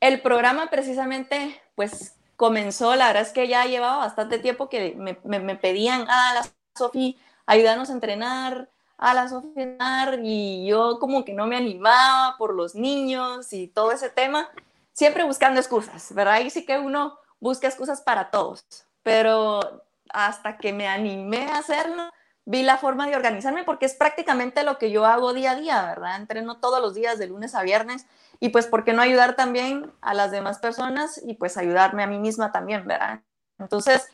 [0.00, 5.16] El programa precisamente pues comenzó, la verdad es que ya llevaba bastante tiempo que me,
[5.38, 7.16] me, pedían, a ah, la Sofi,
[7.46, 8.68] ayúdanos a entrenar,
[8.98, 13.68] a la Sofi entrenar y yo como que no me animaba por los niños y
[13.68, 14.50] todo ese tema,
[14.92, 16.40] siempre buscando excusas, ¿verdad?
[16.40, 18.64] Y sí que uno busca excusas para todos,
[19.04, 22.10] pero hasta que me animé a hacerlo,
[22.44, 25.82] vi la forma de organizarme porque es prácticamente lo que yo hago día a día,
[25.82, 26.16] ¿verdad?
[26.16, 28.06] Entreno todos los días de lunes a viernes
[28.40, 32.06] y pues, ¿por qué no ayudar también a las demás personas y pues ayudarme a
[32.06, 33.20] mí misma también, ¿verdad?
[33.58, 34.08] Entonces,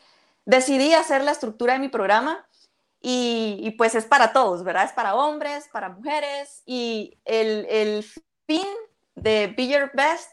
[0.45, 2.45] decidí hacer la estructura de mi programa
[3.01, 4.85] y, pues es para todos, ¿verdad?
[4.85, 8.05] Es para hombres, para mujeres y el, el
[8.45, 8.67] fin
[9.15, 10.31] de Be Your Best,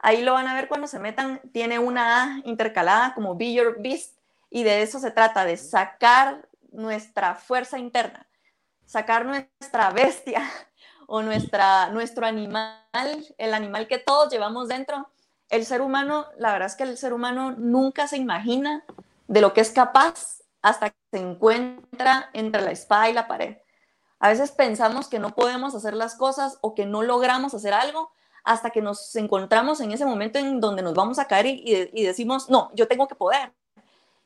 [0.00, 3.80] ahí lo van a ver cuando se metan, tiene una A intercalada como Be Your
[3.80, 4.18] Beast
[4.50, 8.28] y de eso se trata, de sacar nuestra fuerza interna,
[8.84, 10.42] sacar nuestra bestia
[11.06, 12.78] o nuestra, nuestro animal,
[13.38, 15.10] el animal que todos llevamos dentro.
[15.50, 18.84] El ser humano, la verdad es que el ser humano nunca se imagina
[19.26, 23.56] de lo que es capaz hasta que se encuentra entre la espada y la pared.
[24.20, 28.10] A veces pensamos que no podemos hacer las cosas o que no logramos hacer algo
[28.44, 32.04] hasta que nos encontramos en ese momento en donde nos vamos a caer y, y
[32.04, 33.52] decimos, no, yo tengo que poder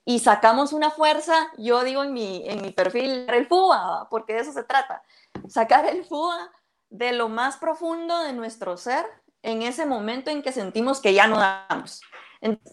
[0.05, 4.41] y sacamos una fuerza, yo digo en mi, en mi perfil, el FUA, porque de
[4.41, 5.03] eso se trata,
[5.49, 6.51] sacar el FUA
[6.91, 9.07] de lo más profundo de nuestro ser
[9.43, 12.03] en ese momento en que sentimos que ya no damos.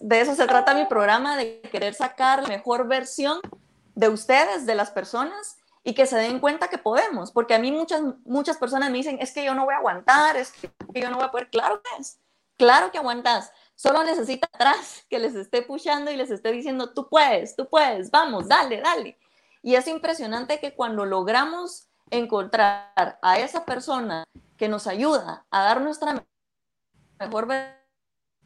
[0.01, 3.39] De eso se trata mi programa, de querer sacar la mejor versión
[3.95, 7.71] de ustedes, de las personas, y que se den cuenta que podemos, porque a mí
[7.71, 11.09] muchas, muchas personas me dicen, es que yo no voy a aguantar, es que yo
[11.09, 12.19] no voy a poder, claro que es,
[12.57, 17.07] claro que aguantas, solo necesita atrás que les esté pushando y les esté diciendo, tú
[17.07, 19.17] puedes, tú puedes, vamos, dale, dale.
[19.63, 24.25] Y es impresionante que cuando logramos encontrar a esa persona
[24.57, 26.25] que nos ayuda a dar nuestra
[27.19, 27.47] mejor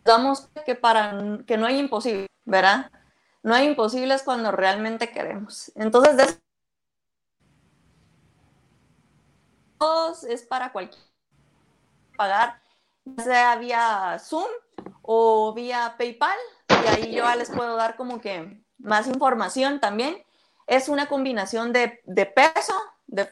[0.03, 2.91] damos que para que no hay imposible, ¿verdad?
[3.41, 5.71] No hay imposibles cuando realmente queremos.
[5.73, 6.43] Entonces, de
[10.29, 11.03] es para cualquier
[12.15, 12.61] pagar,
[13.17, 14.45] sea vía Zoom
[15.01, 16.37] o vía PayPal,
[16.69, 20.23] y ahí yo les puedo dar como que más información también.
[20.67, 22.73] Es una combinación de, de peso,
[23.07, 23.29] de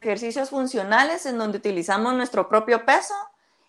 [0.00, 3.14] ejercicios funcionales en donde utilizamos nuestro propio peso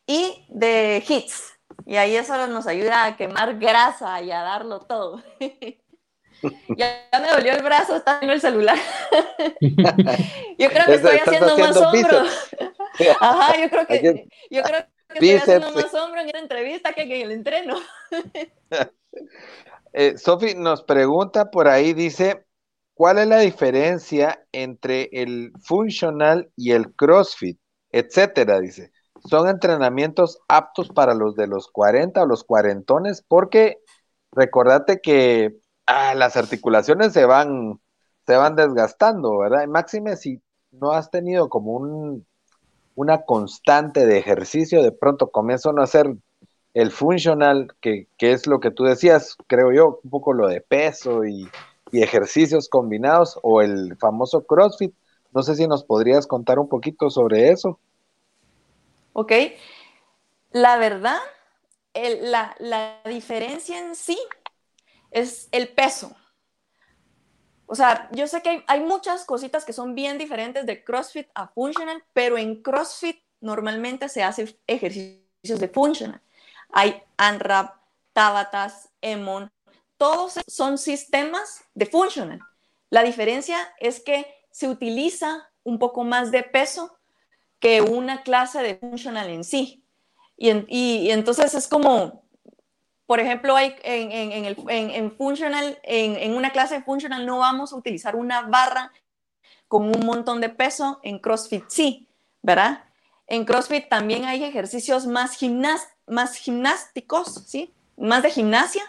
[0.06, 1.60] y de hits.
[1.86, 5.22] Y ahí eso nos ayuda a quemar grasa y a darlo todo.
[6.78, 8.78] ya, me dolió el brazo, está en el celular.
[10.58, 12.24] yo creo que estoy haciendo, más hombro.
[13.20, 17.04] Ajá, yo creo que, yo creo que estoy haciendo más hombro en esta entrevista que
[17.04, 17.78] en el entreno.
[19.94, 22.46] eh, Sofi nos pregunta por ahí, dice,
[22.94, 27.60] ¿cuál es la diferencia entre el funcional y el CrossFit?
[27.92, 28.92] Etcétera, dice.
[29.30, 33.24] ¿Son entrenamientos aptos para los de los 40 o los cuarentones?
[33.28, 33.78] Porque
[34.32, 37.80] recordate que ah, las articulaciones se van,
[38.26, 39.68] se van desgastando, ¿verdad?
[39.68, 42.26] máxime, si no has tenido como un,
[42.96, 46.14] una constante de ejercicio, de pronto comienza a no hacer
[46.74, 50.62] el funcional, que, que, es lo que tú decías, creo yo, un poco lo de
[50.62, 51.50] peso y,
[51.92, 54.94] y ejercicios combinados, o el famoso CrossFit.
[55.34, 57.80] No sé si nos podrías contar un poquito sobre eso.
[59.14, 59.32] Ok.
[60.52, 61.20] La verdad,
[61.94, 64.18] la, la diferencia en sí
[65.12, 66.16] es el peso.
[67.72, 71.48] O sea, yo sé que hay, muchas cositas que son bien diferentes de CrossFit a
[71.48, 76.22] Functional, pero en CrossFit normalmente se hacen ejercicios de Functional.
[76.74, 77.74] Hay ANRAP,
[78.12, 79.50] Tabatas, EMON,
[79.96, 82.42] todos son sistemas de Functional.
[82.90, 87.00] La diferencia es que se utiliza un poco más de peso
[87.62, 89.86] que una clase de Functional en sí.
[90.36, 92.26] Y, y entonces es como,
[93.12, 97.76] por ejemplo, hay en, el, en, Functional, en, una clase de Functional no vamos a
[97.76, 98.94] utilizar una barra
[99.68, 102.08] con un montón de peso, en CrossFit sí,
[102.42, 102.86] ¿verdad?
[103.28, 105.38] En CrossFit también hay ejercicios más,
[106.08, 107.74] más gimnásticos, ¿sí?
[107.98, 108.84] Más de gimnasia.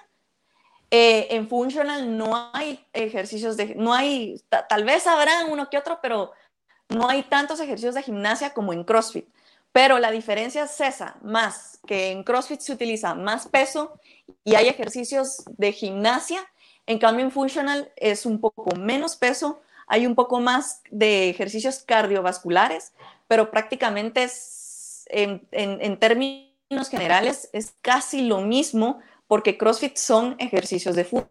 [0.92, 5.98] Eh, en Functional no hay ejercicios de, no hay, tal vez habrá uno que otro,
[6.00, 6.30] pero
[6.88, 9.26] no hay tantos ejercicios de gimnasia como en CrossFit.
[9.72, 13.98] Pero la diferencia es esa, más que en CrossFit se utiliza más peso
[14.44, 16.40] y hay ejercicios de gimnasia,
[16.86, 21.80] en cambio en Functional es un poco menos peso, hay un poco más de ejercicios
[21.80, 22.92] cardiovasculares,
[23.28, 30.96] pero prácticamente es, en, en términos generales es casi lo mismo porque CrossFit son ejercicios
[30.96, 31.30] de fútbol,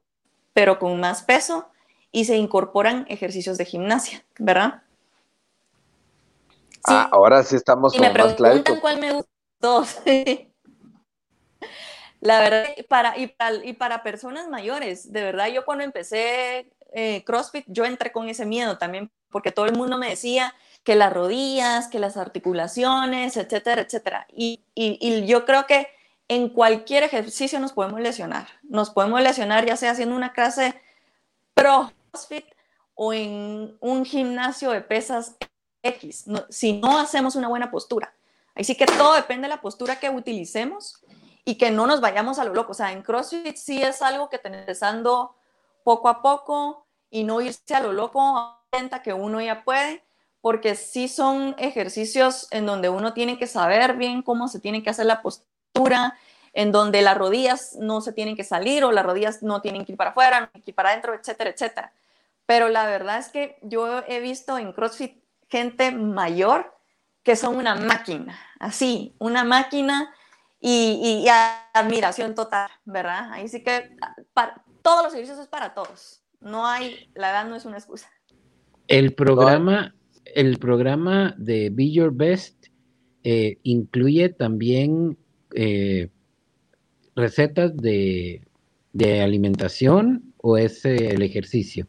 [0.53, 1.67] pero con más peso
[2.11, 4.81] y se incorporan ejercicios de gimnasia, ¿verdad?
[6.85, 9.31] Ah, ahora sí estamos y me preguntan cuál me gusta.
[9.59, 9.99] Dos.
[12.21, 17.23] La verdad, para, y, para, y para personas mayores, de verdad, yo cuando empecé eh,
[17.25, 21.11] CrossFit, yo entré con ese miedo también, porque todo el mundo me decía que las
[21.11, 24.27] rodillas, que las articulaciones, etcétera, etcétera.
[24.29, 25.87] Y, y, y yo creo que
[26.27, 28.47] en cualquier ejercicio nos podemos lesionar.
[28.63, 30.79] Nos podemos lesionar ya sea haciendo una clase
[31.53, 32.45] pro CrossFit
[32.95, 35.35] o en un gimnasio de pesas
[35.83, 38.13] X, si no hacemos una buena postura.
[38.55, 41.01] Así que todo depende de la postura que utilicemos
[41.45, 42.71] y que no nos vayamos a lo loco.
[42.71, 45.35] O sea, en CrossFit sí es algo que empezando
[45.83, 48.61] poco a poco y no irse a lo loco, a
[49.03, 50.03] que uno ya puede,
[50.39, 54.89] porque sí son ejercicios en donde uno tiene que saber bien cómo se tiene que
[54.89, 56.17] hacer la postura,
[56.53, 59.93] en donde las rodillas no se tienen que salir o las rodillas no tienen que
[59.93, 61.93] ir para afuera, no tienen que ir para adentro, etcétera, etcétera.
[62.45, 65.20] Pero la verdad es que yo he visto en CrossFit
[65.51, 66.73] gente mayor
[67.23, 70.11] que son una máquina, así, una máquina
[70.59, 71.27] y,
[71.73, 73.31] admiración total, ¿verdad?
[73.31, 73.95] Ahí sí que
[74.33, 76.23] para, todos los servicios es para todos.
[76.39, 78.09] No hay, la edad no es una excusa.
[78.87, 79.93] El programa,
[80.25, 82.67] el programa de Be Your Best
[83.23, 85.17] eh, incluye también
[85.53, 86.09] eh,
[87.15, 88.41] recetas de,
[88.93, 91.87] de, alimentación o es eh, el ejercicio?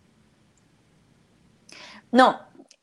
[2.11, 2.41] No,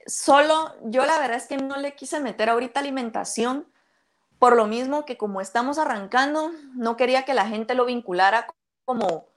[0.10, 3.68] solo yo la verdad es que no le quise meter ahorita alimentación
[4.40, 8.48] por lo mismo que como estamos arrancando, no quería que la gente lo vinculara
[8.86, 9.28] como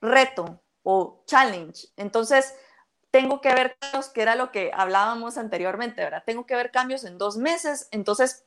[0.00, 1.88] reto o challenge.
[1.96, 2.54] Entonces,
[3.10, 6.22] tengo que ver cambios, que era lo que hablábamos anteriormente, ¿verdad?
[6.24, 8.44] Tengo que ver cambios en dos meses, entonces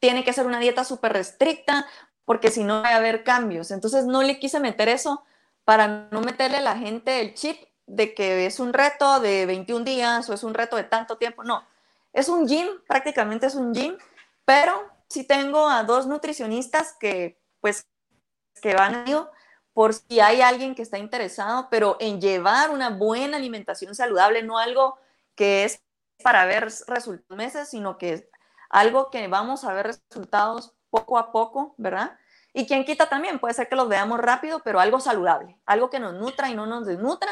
[0.00, 1.86] tiene que ser una dieta súper restricta,
[2.24, 3.70] porque si no va a haber cambios.
[3.70, 5.24] Entonces no le quise meter eso
[5.64, 7.56] para no meterle a la gente el chip
[7.86, 11.44] de que es un reto de 21 días o es un reto de tanto tiempo.
[11.44, 11.64] No,
[12.12, 13.96] es un gym, prácticamente es un gym,
[14.44, 14.72] pero
[15.08, 17.86] sí tengo a dos nutricionistas que pues
[18.60, 19.30] que van a
[19.76, 24.56] por si hay alguien que está interesado, pero en llevar una buena alimentación saludable, no
[24.56, 24.98] algo
[25.34, 25.82] que es
[26.22, 28.24] para ver resultados meses, sino que es
[28.70, 32.18] algo que vamos a ver resultados poco a poco, ¿verdad?
[32.54, 36.00] Y quien quita también, puede ser que los veamos rápido, pero algo saludable, algo que
[36.00, 37.30] nos nutra y no nos desnutra.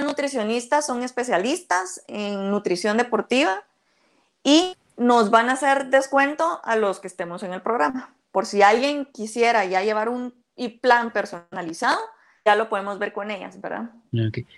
[0.00, 3.64] Nutricionistas son especialistas en nutrición deportiva
[4.42, 8.14] y nos van a hacer descuento a los que estemos en el programa.
[8.30, 10.34] Por si alguien quisiera ya llevar un
[10.80, 11.98] plan personalizado,
[12.44, 13.90] ya lo podemos ver con ellas, ¿verdad?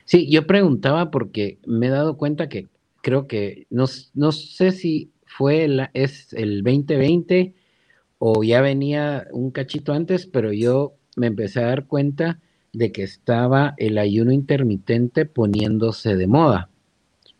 [0.04, 2.68] Sí, yo preguntaba porque me he dado cuenta que
[3.02, 7.54] creo que no, no sé si fue la, es el 2020
[8.18, 12.38] o ya venía un cachito antes, pero yo me empecé a dar cuenta
[12.74, 16.68] de que estaba el ayuno intermitente poniéndose de moda.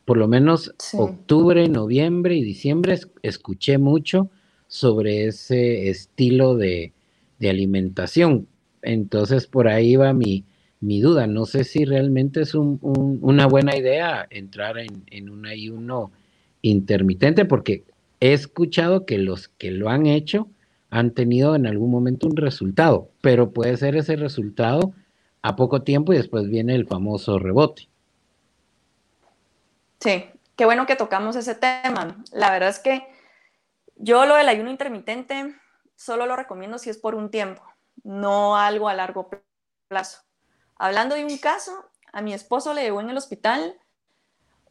[0.05, 4.31] Por lo menos octubre, noviembre y diciembre escuché mucho
[4.69, 6.93] sobre ese estilo de,
[7.41, 8.49] alimentación.
[8.81, 10.45] Entonces por ahí va mi,
[10.81, 11.27] mi, duda.
[11.27, 16.11] No sé si realmente es una buena idea entrar en, en un ayuno
[16.63, 17.85] intermitente, porque
[18.21, 20.49] he escuchado que los que lo han hecho
[20.89, 24.95] han tenido en algún momento un resultado, pero puede ser ese resultado
[25.45, 27.87] a poco tiempo y después viene el famoso rebote.
[30.01, 30.25] Sí,
[30.57, 32.17] qué bueno que tocamos ese tema.
[32.33, 33.07] La verdad es que
[33.97, 35.55] yo lo del ayuno intermitente
[35.97, 37.63] solo lo recomiendo si es por un tiempo,
[38.05, 39.29] no algo a largo
[39.87, 40.23] plazo.
[40.77, 43.79] Hablando de un caso, a mi esposo le llegó en el hospital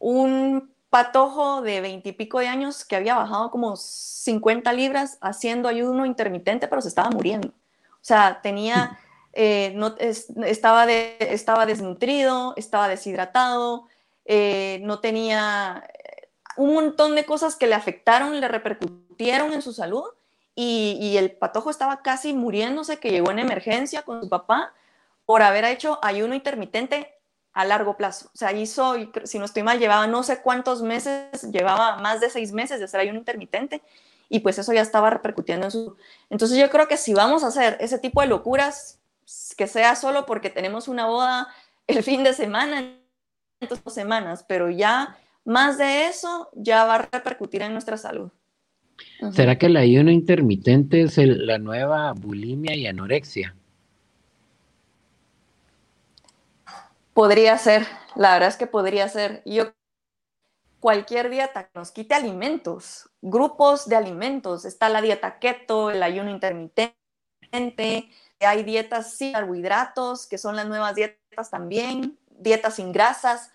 [0.00, 6.66] un patojo de veintipico de años que había bajado como 50 libras haciendo ayuno intermitente,
[6.66, 7.48] pero se estaba muriendo.
[7.48, 8.98] O sea, tenía,
[9.34, 13.86] eh, no, estaba, estaba desnutrido, estaba deshidratado,
[14.24, 19.72] eh, no tenía eh, un montón de cosas que le afectaron, le repercutieron en su
[19.72, 20.04] salud
[20.54, 24.72] y, y, el patojo estaba casi muriéndose, que llegó en emergencia con su papá
[25.26, 27.14] por haber hecho ayuno intermitente
[27.54, 28.30] a largo plazo.
[28.34, 32.30] O sea, hizo, si no estoy mal, llevaba no sé cuántos meses, llevaba más de
[32.30, 33.82] seis meses de hacer ayuno intermitente
[34.28, 35.96] y pues eso ya estaba repercutiendo en su...
[36.30, 38.98] Entonces yo creo que si vamos a hacer ese tipo de locuras,
[39.56, 41.48] que sea solo porque tenemos una boda
[41.86, 42.98] el fin de semana,
[43.60, 48.30] dos semanas, pero ya más de eso ya va a repercutir en nuestra salud.
[49.32, 53.54] ¿Será que el ayuno intermitente es la nueva bulimia y anorexia?
[57.12, 59.42] Podría ser, la verdad es que podría ser.
[59.44, 59.72] Yo
[60.80, 66.30] cualquier dieta que nos quite alimentos, grupos de alimentos, está la dieta keto, el ayuno
[66.30, 68.10] intermitente,
[68.40, 73.50] hay dietas sin carbohidratos, que son las nuevas dietas también, dietas sin grasas.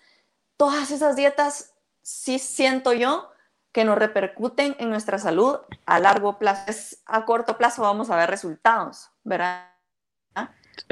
[0.56, 3.30] Todas esas dietas sí siento yo
[3.72, 6.96] que nos repercuten en nuestra salud a largo plazo.
[7.06, 9.66] a corto plazo vamos a ver resultados, ¿verdad?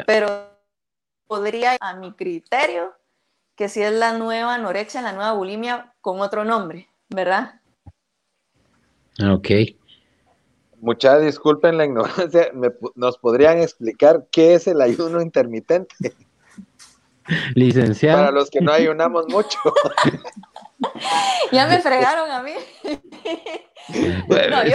[0.07, 0.59] Pero
[1.27, 2.95] podría, a mi criterio,
[3.57, 7.61] que si es la nueva anorexia, la nueva bulimia con otro nombre, ¿verdad?
[9.21, 9.49] Ok.
[10.81, 12.51] Muchas disculpen la ignorancia,
[12.95, 15.95] ¿nos podrían explicar qué es el ayuno intermitente?
[17.55, 18.19] Licenciado.
[18.19, 19.59] Para los que no ayunamos mucho.
[21.53, 22.55] ya me fregaron a mí.
[24.49, 24.75] no, yo,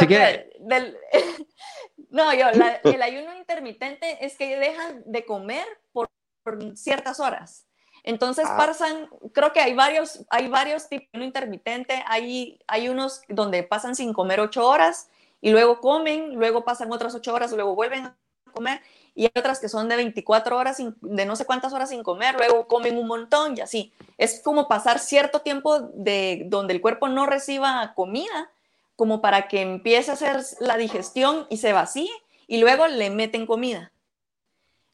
[2.12, 6.10] no, yo, el ayuno intermitente es que dejan de comer por
[6.44, 7.66] por ciertas horas.
[8.04, 8.58] Entonces ah.
[8.58, 13.96] pasan, creo que hay varios, hay varios tipos de intermitente, hay, hay unos donde pasan
[13.96, 15.10] sin comer ocho horas
[15.44, 18.18] y luego comen, luego pasan otras ocho horas, luego vuelven a
[18.54, 18.80] comer
[19.14, 22.36] y hay otras que son de 24 horas, de no sé cuántas horas sin comer,
[22.36, 23.92] luego comen un montón y así.
[24.18, 28.52] Es como pasar cierto tiempo de donde el cuerpo no reciba comida,
[28.96, 32.10] como para que empiece a hacer la digestión y se vacíe
[32.48, 33.92] y luego le meten comida.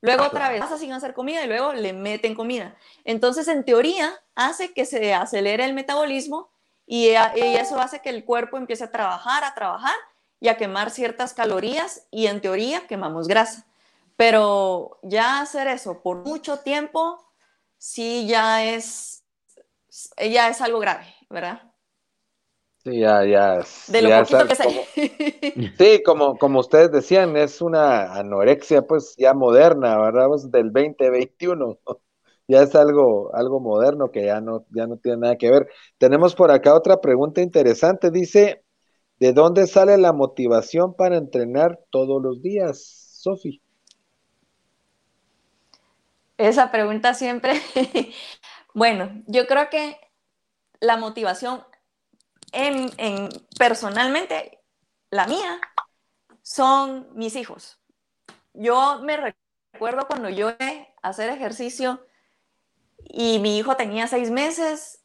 [0.02, 2.76] Luego otra vez pasa sin hacer comida y luego le meten comida.
[3.04, 6.50] Entonces, en teoría, hace que se acelere el metabolismo
[6.88, 9.94] y, eso hace que el cuerpo empiece a trabajar, a trabajar
[10.40, 13.66] y a quemar ciertas calorías y en teoría quemamos grasa.
[14.16, 17.18] Pero ya hacer eso por mucho tiempo,
[17.78, 19.24] sí ya es,
[20.18, 21.70] ya es algo grave, ¿verdad?
[22.84, 23.60] Sí, ya, ya.
[23.88, 25.74] De lo poquito que sé.
[25.78, 30.28] Sí, como, como ustedes decían, es una anorexia pues ya moderna, ¿verdad?
[30.28, 31.78] Pues del 2021.
[32.48, 35.68] ya es algo, algo moderno que ya no, ya no tiene nada que ver.
[35.98, 38.12] Tenemos por acá otra pregunta interesante.
[38.12, 38.64] Dice,
[39.20, 42.82] ¿de dónde sale la motivación para entrenar todos los días,
[43.22, 43.62] Sofi?
[46.38, 47.62] Esa pregunta siempre.
[48.74, 50.00] bueno, yo creo que
[50.80, 51.64] la motivación
[52.54, 54.60] en, en, personalmente,
[55.10, 55.60] la mía,
[56.42, 57.80] son mis hijos.
[58.54, 59.36] Yo me
[59.74, 60.50] recuerdo cuando yo
[61.02, 62.06] hacer ejercicio
[63.04, 64.99] y mi hijo tenía seis meses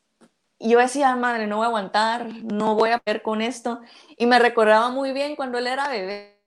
[0.59, 3.81] y yo decía, madre, no voy a aguantar, no voy a ver con esto.
[4.17, 6.41] Y me recordaba muy bien cuando él era bebé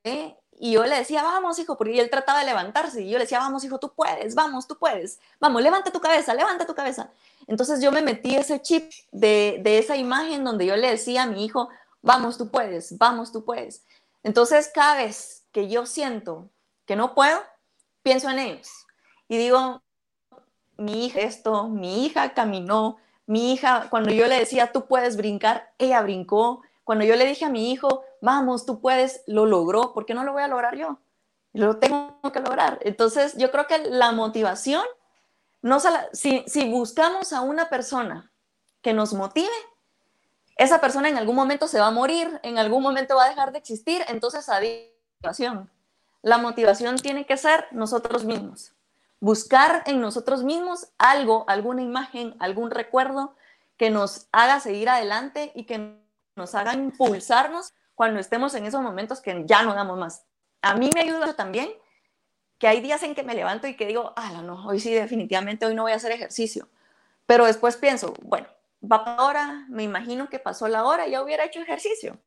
[0.59, 3.39] y yo le decía, vamos, hijo, porque él trataba de levantarse y yo le decía,
[3.39, 7.11] vamos, hijo, tú puedes, vamos, tú puedes, vamos, levanta tu cabeza, levanta tu cabeza.
[7.45, 11.27] Entonces yo me metí ese chip de, de esa imagen donde yo le decía a
[11.27, 11.69] mi hijo,
[12.01, 13.85] vamos, tú puedes, vamos, tú puedes.
[14.23, 16.49] Entonces cada vez que yo siento
[16.85, 17.39] que no puedo,
[18.01, 18.69] pienso en ellos
[19.27, 19.83] y digo,
[20.77, 22.97] mi hija esto, mi hija caminó,
[23.27, 26.63] mi hija, cuando yo le decía, tú puedes brincar, ella brincó.
[26.85, 30.23] Cuando yo le dije a mi hijo, vamos, tú puedes, lo logró, ¿por qué no
[30.23, 30.97] lo voy a lograr yo?
[31.51, 32.79] Lo tengo que lograr.
[32.81, 34.83] Entonces, yo creo que la motivación,
[35.61, 35.79] no
[36.13, 38.31] si, buscamos a una persona
[38.81, 39.51] que nos motive,
[40.55, 43.51] esa persona en algún momento se va a morir, en algún momento va a dejar
[43.51, 45.69] de existir, entonces motivación.
[46.21, 48.76] La motivación tiene que ser nosotros mismos
[49.19, 53.35] buscar en nosotros mismos algo, alguna imagen, algún recuerdo
[53.77, 55.99] que nos haga seguir adelante y que
[56.35, 60.25] nos haga impulsarnos cuando estemos en esos momentos que ya no damos más.
[60.61, 61.69] A mí me ayuda también
[62.57, 65.65] que hay días en que me levanto y que digo, ah, no, hoy sí, definitivamente
[65.65, 66.67] hoy no voy a hacer ejercicio.
[67.25, 68.47] Pero después pienso, bueno,
[68.83, 72.19] va para hora, me imagino que pasó la hora, ya hubiera hecho ejercicio.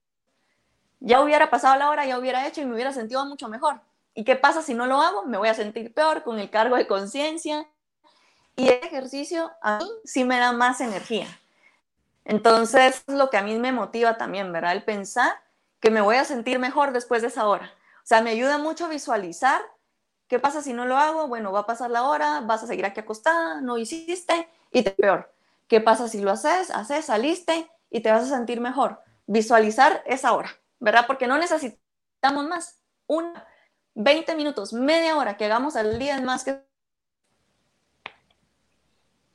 [1.01, 3.81] Ya hubiera pasado la hora, ya hubiera hecho y me hubiera sentido mucho mejor.
[4.21, 5.25] ¿Y qué pasa si no lo hago?
[5.25, 7.67] Me voy a sentir peor con el cargo de conciencia.
[8.55, 11.27] Y el ejercicio a mí sí me da más energía.
[12.27, 14.73] Entonces, es lo que a mí me motiva también, ¿verdad?
[14.73, 15.33] El pensar
[15.81, 17.73] que me voy a sentir mejor después de esa hora.
[18.03, 19.63] O sea, me ayuda mucho a visualizar
[20.29, 21.27] qué pasa si no lo hago.
[21.27, 24.91] Bueno, va a pasar la hora, vas a seguir aquí acostada, no hiciste y te
[24.91, 25.33] peor.
[25.67, 26.71] ¿Qué pasa si lo haces?
[26.71, 29.01] Haces, saliste y te vas a sentir mejor.
[29.27, 31.07] Visualizar esa hora, ¿verdad?
[31.07, 32.77] Porque no necesitamos más.
[33.07, 33.47] Una,
[33.95, 36.63] 20 minutos, media hora que hagamos al día es más que...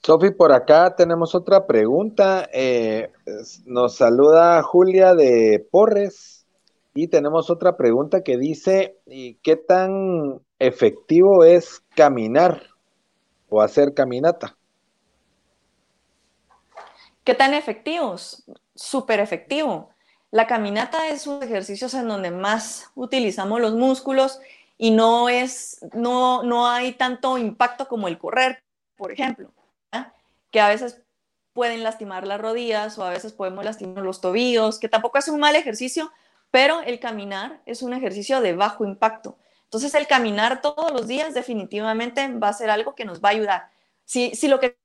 [0.03, 2.47] Sofi, por acá tenemos otra pregunta.
[2.53, 3.11] Eh,
[3.65, 6.45] nos saluda Julia de Porres
[6.93, 8.99] y tenemos otra pregunta que dice,
[9.41, 12.61] ¿qué tan efectivo es caminar
[13.49, 14.55] o hacer caminata?
[17.23, 18.45] ¿Qué tan efectivos?
[18.75, 19.89] Súper efectivo.
[20.35, 24.41] La caminata es un ejercicio en donde más utilizamos los músculos
[24.77, 28.61] y no es, no, no hay tanto impacto como el correr,
[28.97, 29.53] por ejemplo,
[30.51, 31.01] que a veces
[31.53, 35.39] pueden lastimar las rodillas o a veces podemos lastimar los tobillos, que tampoco es un
[35.39, 36.11] mal ejercicio,
[36.51, 39.37] pero el caminar es un ejercicio de bajo impacto.
[39.63, 43.31] Entonces el caminar todos los días definitivamente va a ser algo que nos va a
[43.31, 43.69] ayudar.
[44.03, 44.77] Si, si lo que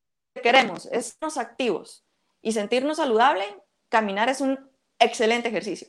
[0.45, 2.05] queremos es sernos activos
[2.41, 3.45] y sentirnos saludable,
[3.89, 4.70] caminar es un
[5.01, 5.89] excelente ejercicio.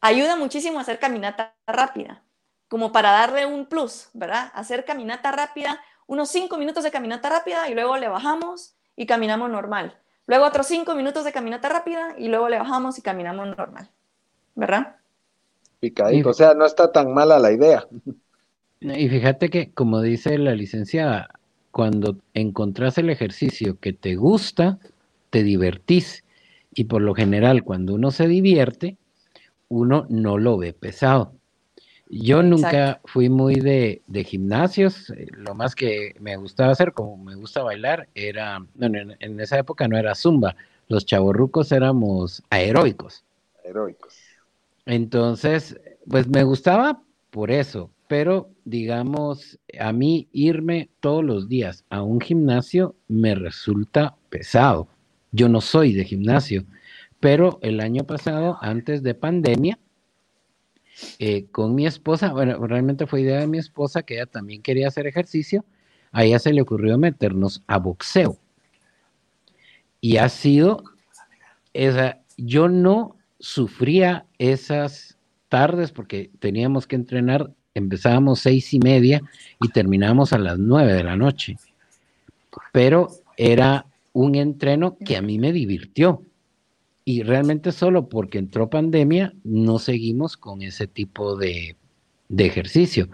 [0.00, 2.22] Ayuda muchísimo a hacer caminata rápida,
[2.68, 4.50] como para darle un plus, ¿verdad?
[4.54, 9.50] Hacer caminata rápida, unos cinco minutos de caminata rápida y luego le bajamos y caminamos
[9.50, 9.98] normal.
[10.26, 13.90] Luego otros cinco minutos de caminata rápida y luego le bajamos y caminamos normal,
[14.54, 14.96] ¿verdad?
[15.80, 17.86] Picadito, o sea, no está tan mala la idea.
[18.80, 24.78] Y fíjate que, como dice la licenciada, cuando encontrás el ejercicio que te gusta,
[25.30, 26.24] te divertís
[26.74, 28.96] y por lo general cuando uno se divierte,
[29.68, 31.32] uno no lo ve pesado.
[32.12, 37.36] Yo nunca fui muy de, gimnasios, eh, lo más que me gustaba hacer, como me
[37.36, 40.56] gusta bailar, era, bueno, en, esa época no era zumba,
[40.88, 43.24] los chavorrucos éramos aeróbicos.
[43.64, 44.18] Aeróbicos.
[44.86, 47.00] Entonces, pues me gustaba
[47.30, 54.16] por eso, pero digamos, a mí irme todos los días a un gimnasio me resulta
[54.30, 54.88] pesado.
[55.32, 56.64] Yo no soy de gimnasio,
[57.20, 59.78] pero el año pasado, antes de pandemia,
[61.18, 64.88] eh, con mi esposa, bueno, realmente fue idea de mi esposa que ella también quería
[64.88, 65.64] hacer ejercicio,
[66.12, 68.36] a ella se le ocurrió meternos a boxeo.
[70.00, 70.82] Y ha sido,
[71.72, 75.16] esa, yo no sufría esas
[75.48, 79.22] tardes porque teníamos que entrenar, empezábamos seis y media
[79.60, 81.56] y terminábamos a las nueve de la noche.
[82.72, 86.22] Pero era un entreno que a mí me divirtió.
[87.04, 91.76] Y realmente solo porque entró pandemia no seguimos con ese tipo de,
[92.36, 93.08] ejercicio.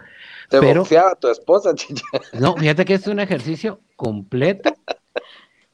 [0.49, 2.03] Te pero, boxeaba tu esposa, chicha.
[2.39, 4.73] No, fíjate que es un ejercicio completo.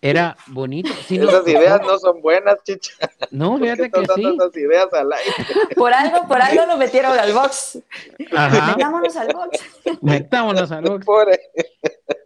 [0.04, 0.92] Era bonito.
[1.10, 2.92] esas ideas no son buenas, chicha.
[3.32, 4.36] No, fíjate que sí.
[4.36, 5.34] esas ideas al aire?
[5.78, 7.80] Por algo, por algo lo metieron al box.
[8.20, 9.60] Metámonos al box.
[10.02, 11.06] Metámonos al box.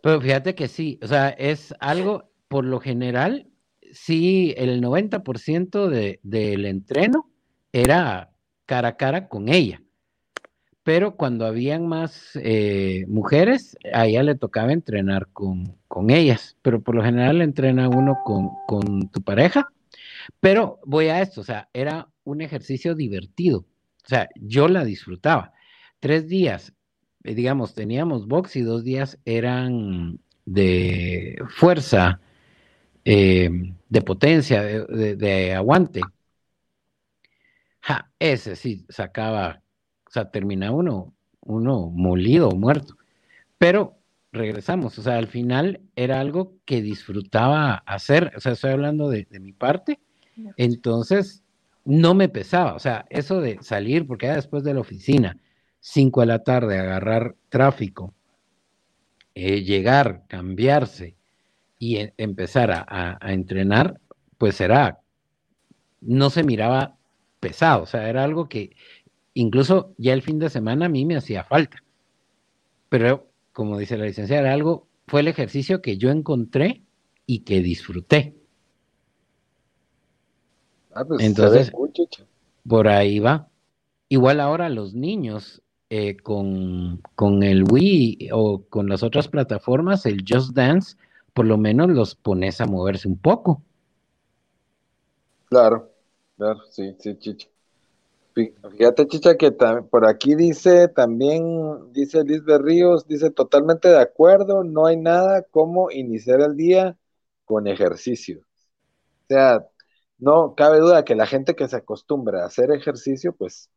[0.01, 3.47] Pero fíjate que sí, o sea, es algo, por lo general,
[3.91, 7.29] sí, el 90% de, del entreno
[7.71, 8.31] era
[8.65, 9.81] cara a cara con ella
[10.87, 15.75] pero cuando habían más eh, mujeres, a ella le tocaba entrenar con,
[16.07, 19.67] ellas, pero por lo general entrena uno con, tu pareja.
[20.39, 23.65] Pero voy a esto, o sea, era un ejercicio divertido,
[24.05, 25.51] o sea, yo la disfrutaba.
[25.99, 26.71] Tres días,
[27.25, 32.21] eh, digamos, teníamos box y dos días eran de fuerza,
[33.09, 33.49] eh,
[33.87, 36.01] de potencia, de, aguante.
[38.19, 39.61] ese sí sacaba
[40.05, 42.97] o sea, termina uno, uno molido, muerto.
[43.57, 43.97] Pero
[44.33, 49.25] regresamos, o sea, al final era algo que disfrutaba hacer, o sea, estoy hablando de,
[49.39, 49.99] mi parte,
[50.57, 51.43] entonces
[51.85, 55.37] no me pesaba, o sea, eso de salir, porque era después de la oficina,
[55.79, 58.13] 5 de la tarde, agarrar tráfico,
[59.33, 61.16] eh, llegar, cambiarse
[61.79, 63.99] y e, empezar a, a entrenar,
[64.37, 64.99] pues era,
[66.01, 66.95] no se miraba
[67.39, 68.75] pesado, o sea, era algo que
[69.37, 71.83] Incluso ya el fin de semana a mí me hacía falta.
[72.89, 76.81] Pero, como dice la licenciada, algo, fue el ejercicio que yo encontré
[77.27, 78.33] y que disfruté.
[80.91, 81.71] Ah, pues, Entonces,
[82.67, 83.47] por ahí va.
[84.09, 85.61] Igual ahora los niños
[85.91, 90.97] eh, con, con, el Wii o con las otras plataformas, el Just Dance,
[91.37, 93.61] por lo menos los pones a moverse un poco.
[95.45, 95.91] Claro,
[96.35, 97.47] claro, sí, sí, chicho.
[98.33, 104.87] Fíjate, Chicha, que por aquí dice también, dice Liz Ríos, dice totalmente de acuerdo, no
[104.87, 106.97] hay nada como iniciar el día
[107.45, 108.39] con ejercicio.
[108.39, 109.63] O sea,
[110.17, 113.69] no cabe duda que la gente que se acostumbra a hacer ejercicio, pues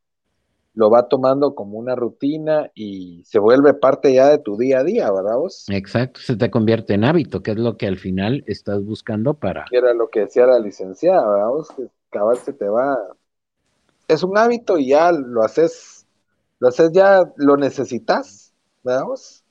[0.74, 4.84] lo va tomando como una rutina y se vuelve parte ya de tu día a
[4.84, 5.66] día, ¿verdad vos?
[5.68, 9.64] Exacto, se te convierte en hábito, que es lo que al final estás buscando para...
[9.68, 11.68] Que era lo que decía la licenciada, ¿verdad vos?
[11.76, 12.98] Que cabal se te va
[14.10, 16.06] es un hábito y ya lo haces,
[16.58, 18.52] lo haces ya, lo necesitas,
[18.82, 19.04] ¿verdad?
[19.04, 19.44] Vos,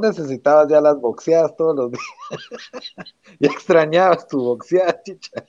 [0.00, 3.10] necesitabas ya las boxeadas todos los días.
[3.38, 5.44] y extrañabas tu boxeada, chicha.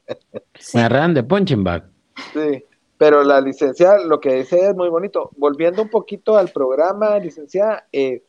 [0.73, 1.89] Me agarran de punching bag.
[2.33, 2.65] Sí,
[2.97, 5.29] pero la licenciada, lo que dice es muy bonito.
[5.37, 8.23] Volviendo un poquito al programa, licenciada, eh,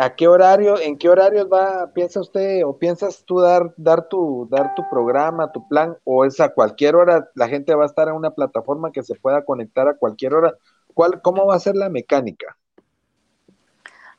[0.00, 4.46] ¿A qué horario, en qué horarios va, piensa usted o piensas tú dar, dar tu,
[4.48, 8.06] dar tu programa, tu plan, o es a cualquier hora, la gente va a estar
[8.06, 10.54] en una plataforma que se pueda conectar a cualquier hora?
[10.94, 12.56] ¿Cuál, cómo va a ser la mecánica?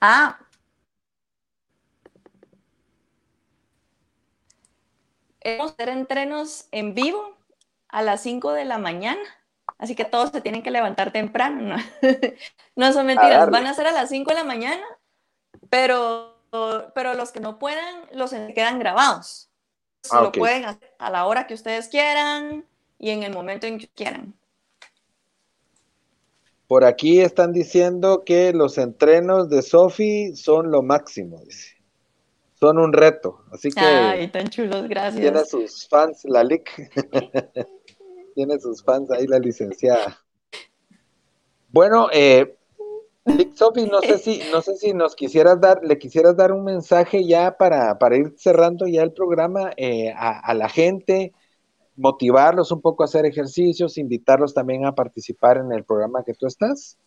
[0.01, 0.37] Ah.
[5.45, 7.37] Vamos a hacer entrenos en vivo
[7.87, 9.38] a las 5 de la mañana.
[9.79, 11.61] Así que todos se tienen que levantar temprano.
[11.61, 11.75] No,
[12.75, 13.49] no son mentiras.
[13.49, 14.83] Van a ser a las 5 de la mañana
[15.69, 16.35] pero,
[16.93, 19.49] pero los que no puedan, los quedan grabados.
[20.09, 22.65] Ah, lo pueden hacer a la hora que ustedes quieran
[22.97, 24.33] y en el momento en que quieran.
[26.67, 31.77] Por aquí están diciendo que los entrenos de Sofi son lo máximo, dice.
[32.53, 33.79] Son un reto, así que.
[33.79, 35.21] Ay, tan chulos, gracias.
[35.21, 36.69] Tiene sus fans, la LIC.
[38.39, 40.17] tiene sus fans ahí, la licenciada.
[41.67, 42.55] Bueno, eh,
[43.25, 47.57] no sé si, no sé si nos quisieras dar, le quisieras dar un mensaje ya
[47.57, 51.33] para, ir cerrando ya el programa eh, a, la gente,
[51.97, 56.47] motivarlos un poco a hacer ejercicios, invitarlos también a participar en el programa que tú
[56.47, 56.97] estás.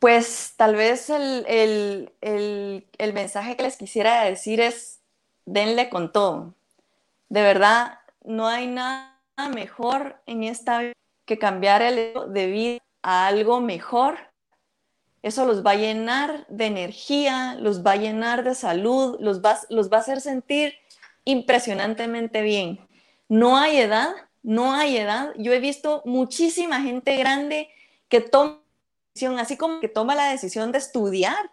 [0.00, 4.98] Pues tal vez el, el mensaje que les quisiera decir es,
[5.46, 6.56] denle con todo.
[7.32, 9.16] De verdad, no hay nada
[9.54, 10.92] mejor en esta vida
[11.24, 14.18] que cambiar el de vida a algo mejor,
[15.22, 19.58] eso los va a llenar de energía, los va a llenar de salud, los va,
[19.70, 20.74] los va a hacer sentir
[21.24, 22.86] impresionantemente bien.
[23.30, 24.10] No hay edad,
[24.42, 25.32] no hay edad.
[25.38, 27.70] Yo he visto muchísima gente grande
[28.10, 28.60] que toma
[29.38, 31.50] así como que toma la decisión de estudiar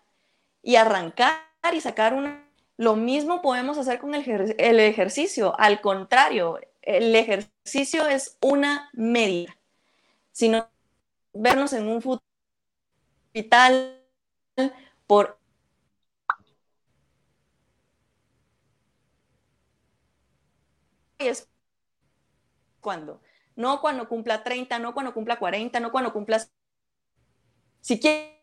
[0.61, 1.39] y arrancar
[1.71, 2.48] y sacar una...
[2.79, 5.53] Lo mismo podemos hacer con el, ejercicio.
[5.59, 9.53] Al contrario, el ejercicio es una medida
[10.31, 10.69] sino
[11.33, 12.23] vernos en un futuro
[15.05, 15.37] por
[22.79, 23.21] cuando,
[23.57, 26.47] no cuando cumpla 30, no cuando cumpla 40, no cuando cumpla
[27.81, 28.41] si quiere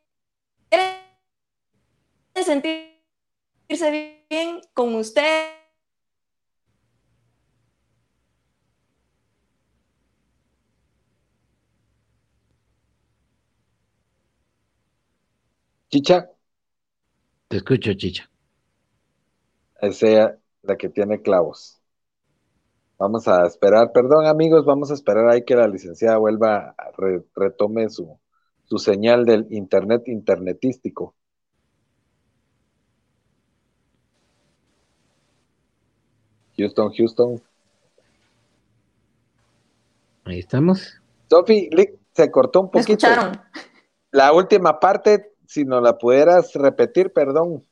[3.68, 5.50] sentirse bien con usted,
[15.88, 16.28] Chicha.
[17.48, 18.28] Te escucho, Chicha.
[19.80, 21.80] Esa la que tiene clavos.
[22.98, 26.92] Vamos a esperar, perdón amigos, vamos a esperar ahí que la licenciada vuelva, a
[27.34, 28.18] retome su,
[28.64, 31.14] su señal del internet internetístico.
[36.56, 37.42] Houston, Houston.
[40.24, 41.00] Ahí estamos.
[41.28, 41.70] Sofi,
[42.12, 42.92] se cortó un poquito.
[42.92, 43.40] escucharon?
[44.10, 47.64] La última parte, si nos la pudieras repetir, perdón.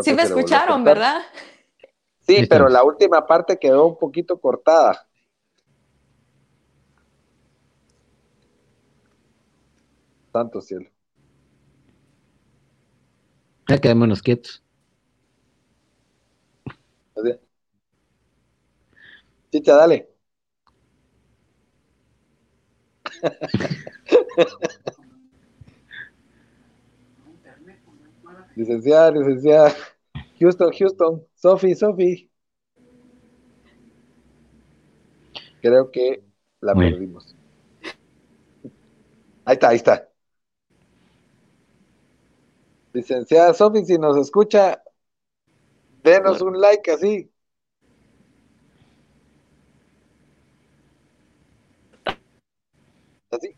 [0.00, 1.22] sí me escucharon, ¿verdad?
[2.20, 5.06] Sí, pero la última parte quedó un poquito cortada.
[10.32, 10.88] Santo cielo.
[13.72, 14.62] Ya quedémonos quietos.
[19.50, 20.08] Chicha, dale.
[28.56, 29.74] licenciada, licenciada.
[30.38, 31.22] Houston, Houston.
[31.34, 32.30] Sophie, Sophie.
[35.62, 36.22] Creo que
[36.60, 37.34] la perdimos.
[39.46, 40.11] Ahí está, ahí está.
[42.92, 44.82] Licenciada Sofi, si nos escucha,
[46.02, 47.30] denos un like así.
[53.30, 53.54] Así.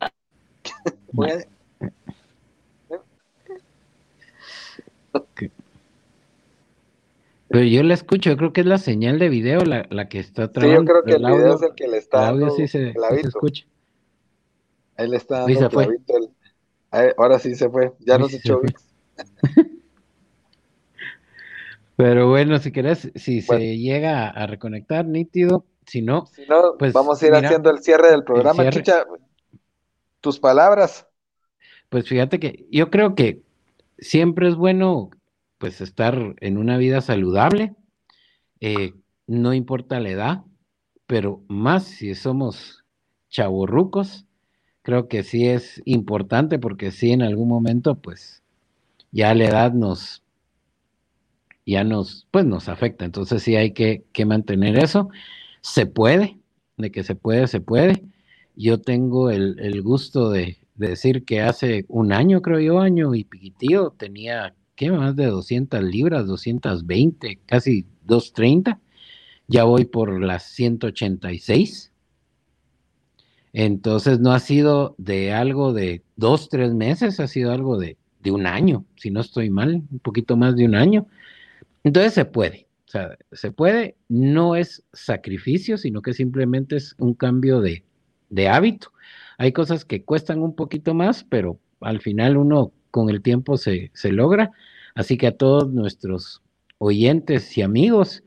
[7.49, 10.19] Pero yo la escucho, yo creo que es la señal de video la, la que
[10.19, 10.81] está trabajando.
[10.81, 12.95] Sí, yo creo que el, video es el que le está el audio sí se,
[13.23, 13.65] escucha.
[14.97, 16.35] Ahí le está dando clavito
[17.17, 18.61] ahora sí se fue, ya no se echó.
[21.97, 25.65] Pero bueno, si querés, si se llega a reconectar, nítido.
[25.87, 28.71] Si no, si no pues vamos a ir haciendo el cierre del programa.
[28.71, 29.05] Chicha,
[30.21, 31.07] tus palabras.
[31.91, 33.43] Pues fíjate que yo creo que
[33.99, 35.11] siempre es bueno
[35.59, 37.75] pues estar en una vida saludable,
[38.61, 38.95] eh,
[39.27, 40.43] no importa la edad,
[41.07, 42.85] pero más si somos
[43.29, 44.27] chavorrucos,
[44.83, 48.44] creo que sí es importante porque sí en algún momento pues
[49.15, 50.23] ya la edad nos
[51.67, 55.09] ya nos pues nos afecta, entonces sí hay que, que mantener eso,
[55.63, 56.39] se puede,
[56.77, 58.05] de que se puede, se puede.
[58.57, 63.15] Yo tengo el, el gusto de, de, decir que hace un año, creo yo, año
[63.15, 64.91] y piquitío, tenía ¿qué?
[64.91, 68.81] Más de 200 libras, 220, casi 230.
[69.47, 71.93] Ya voy por las 186.
[73.53, 78.33] Entonces no ha sido de algo de dos, tres meses, ha sido algo de, de
[78.33, 81.07] un año, si no estoy mal, un poquito más de un año.
[81.85, 87.15] Entonces se puede, o sea, se puede, no es sacrificio, sino que simplemente es un
[87.15, 87.85] cambio de,
[88.31, 88.93] de hábito.
[89.39, 93.91] Hay cosas que cuestan un poquito más, pero al final uno con el tiempo se,
[93.95, 94.51] se logra.
[94.95, 96.43] Así que a todos nuestros
[96.79, 98.23] oyentes y amigos,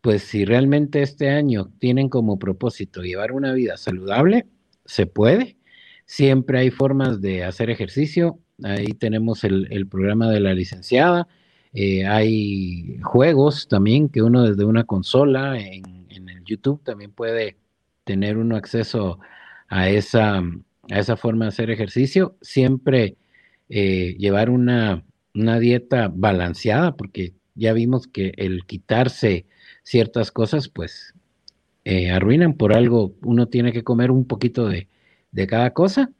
[0.00, 4.46] pues si realmente este año tienen como propósito llevar una vida saludable,
[4.84, 5.56] se puede.
[6.06, 8.38] Siempre hay formas de hacer ejercicio.
[8.62, 11.28] Ahí tenemos el, programa de la licenciada.
[11.72, 17.56] Eh, hay juegos también que uno desde una consola en, el YouTube también puede
[18.04, 19.18] tener uno acceso
[19.68, 22.36] a esa, a esa forma de hacer ejercicio.
[22.40, 23.16] Siempre
[23.68, 25.04] eh, llevar una,
[25.34, 29.46] una dieta balanceada, porque ya vimos que el quitarse
[29.82, 31.14] ciertas cosas, pues
[31.84, 33.14] eh, arruinan por algo.
[33.22, 34.88] Uno tiene que comer un poquito de,
[35.32, 36.10] de cada cosa.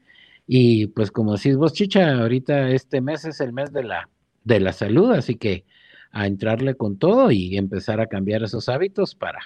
[0.47, 4.09] Y pues como decís vos, Chicha, ahorita este mes es el mes de la,
[4.45, 5.65] de la salud, así que
[6.11, 9.39] a entrarle con todo y empezar a cambiar esos hábitos para,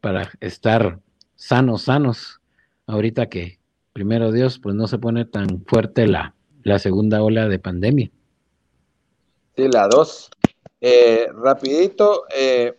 [0.00, 0.98] para estar
[1.36, 2.40] sanos, sanos.
[2.86, 3.58] Ahorita que,
[3.92, 8.10] primero Dios, pues no se pone tan fuerte la, la segunda ola de pandemia.
[9.56, 10.30] Sí, la dos.
[10.80, 12.78] Eh, rapidito, eh,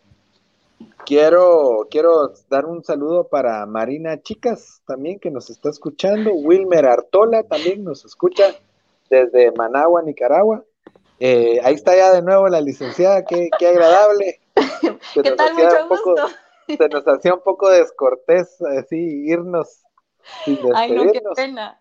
[1.05, 7.43] quiero, quiero dar un saludo para Marina Chicas también que nos está escuchando, Wilmer Artola
[7.43, 8.55] también nos escucha
[9.09, 10.63] desde Managua, Nicaragua.
[11.19, 14.41] Eh, ahí está ya de nuevo la licenciada, qué, qué agradable.
[15.13, 15.53] ¿Qué tal?
[15.53, 16.15] Mucho gusto.
[16.67, 19.81] se nos hacía un poco descortés así irnos
[20.43, 21.79] sin Ay, no, qué pena.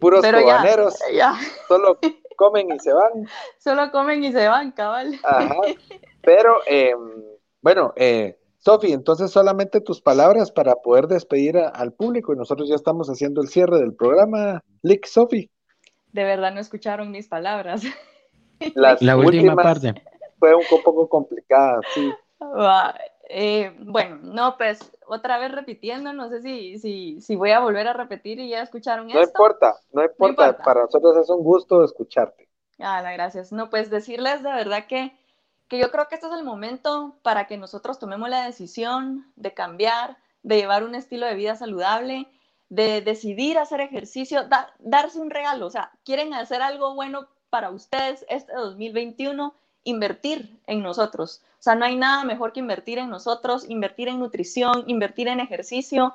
[0.00, 0.90] Puros Pero
[1.68, 1.98] Solo
[2.36, 3.28] comen y se van.
[3.58, 5.18] Solo comen y se van, cabal.
[5.24, 5.56] Ajá.
[6.22, 7.22] Pero, em,
[7.64, 12.74] bueno, eh, Sofi, entonces solamente tus palabras para poder despedir al público y nosotros ya
[12.74, 14.62] estamos haciendo el cierre del programa.
[14.82, 15.50] Lick, Sofi.
[16.12, 17.82] De verdad no escucharon mis palabras.
[18.74, 19.94] la última parte.
[20.38, 22.12] Fue un poco complicada, sí.
[23.30, 27.88] Eh, bueno, no, pues otra vez repitiendo, no sé si, si, si voy a volver
[27.88, 32.50] a repetir y ya escucharon no Importa, no importa, para nosotros es un gusto escucharte.
[32.78, 33.50] Ah, gracias.
[33.50, 35.16] No, pues decirles de verdad que,
[35.74, 39.54] que yo creo que este es el momento para que nosotros tomemos la decisión de
[39.54, 42.28] cambiar, de llevar un estilo de vida saludable,
[42.68, 44.48] de decidir hacer ejercicio,
[44.78, 49.52] darse un regalo, o sea, quieren hacer algo bueno para ustedes este 2021,
[49.82, 51.42] invertir en nosotros.
[51.58, 55.40] O sea, no hay nada mejor que invertir en nosotros, invertir en nutrición, invertir en
[55.40, 56.14] ejercicio.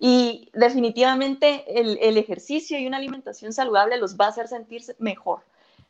[0.00, 5.42] Y definitivamente el, el ejercicio y una alimentación saludable los va a hacer sentirse mejor.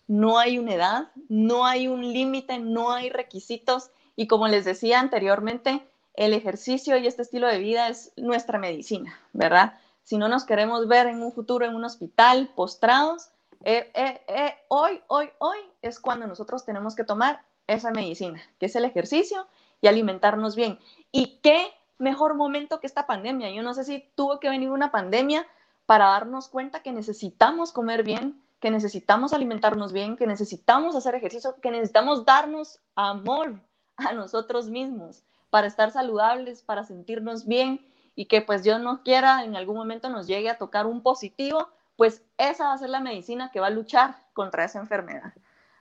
[0.06, 3.90] No hay una edad, no hay un límite, no hay requisitos.
[4.14, 9.18] Y como les decía anteriormente, el ejercicio y este estilo de vida es nuestra medicina,
[9.32, 9.78] ¿verdad?
[10.02, 13.30] Si no nos queremos ver en un futuro en un hospital postrados,
[13.64, 18.66] eh, eh, eh, hoy, hoy, hoy es cuando nosotros tenemos que tomar esa medicina, que
[18.66, 19.46] es el ejercicio
[19.80, 20.78] y alimentarnos bien.
[21.10, 23.50] ¿Y qué mejor momento que esta pandemia?
[23.50, 25.46] Yo no sé si tuvo que venir una pandemia
[25.84, 31.56] para darnos cuenta que necesitamos comer bien, que necesitamos alimentarnos bien, que necesitamos hacer ejercicio,
[31.60, 33.60] que necesitamos darnos amor
[33.96, 39.44] a nosotros mismos para estar saludables, para sentirnos bien y que pues Dios no quiera
[39.44, 43.00] en algún momento nos llegue a tocar un positivo pues esa va a ser la
[43.00, 45.32] medicina que va a luchar contra esa enfermedad.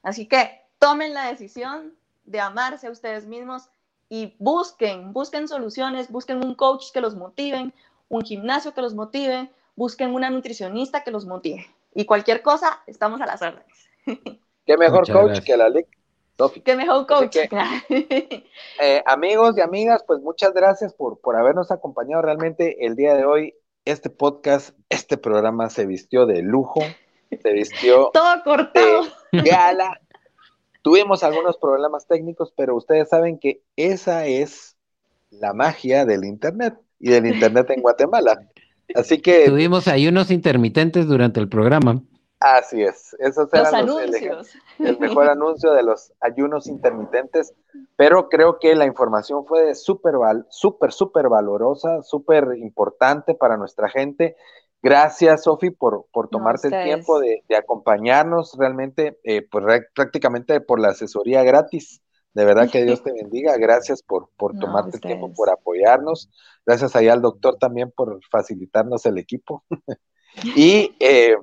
[0.02, 1.94] Así que tomen la decisión
[2.26, 3.70] de amarse a ustedes mismos
[4.10, 7.74] y busquen, busquen soluciones, busquen un coach que los motive,
[8.08, 11.66] un gimnasio que los motive, busquen una nutricionista que los motive.
[11.96, 13.90] Y cualquier cosa, estamos a las órdenes.
[14.66, 15.88] Qué mejor coach que la LIC.
[16.64, 17.38] Qué mejor coach.
[18.82, 23.24] Eh, amigos y amigas, pues muchas gracias por, por habernos acompañado realmente el día de
[23.24, 26.82] hoy este podcast, este programa se vistió de lujo,
[27.42, 29.04] se vistió todo cortado.
[29.32, 30.02] de gala.
[30.82, 34.76] Tuvimos algunos problemas técnicos, pero ustedes saben que esa es
[35.30, 38.50] la magia del Internet y del Internet en Guatemala.
[38.94, 39.50] Así que...
[39.50, 42.02] Tuvimos ahí unos intermitentes durante el programa.
[42.40, 44.50] Así es, esos eran los anuncios.
[44.78, 47.54] El, mejor anuncio de los ayunos intermitentes,
[47.96, 50.16] pero creo que la información fue súper,
[50.50, 54.36] súper, súper valorosa, súper importante para nuestra gente.
[54.84, 59.66] Gracias, Sofi, por, por tomarte el tiempo de, acompañarnos realmente, eh, pues
[59.96, 62.02] prácticamente por la asesoría gratis.
[62.36, 63.58] De verdad que Dios te bendiga.
[63.58, 66.30] Gracias por, por tomarte el tiempo, por apoyarnos.
[66.66, 69.64] Gracias ahí al doctor también por facilitarnos el equipo.
[70.56, 71.36] y eh,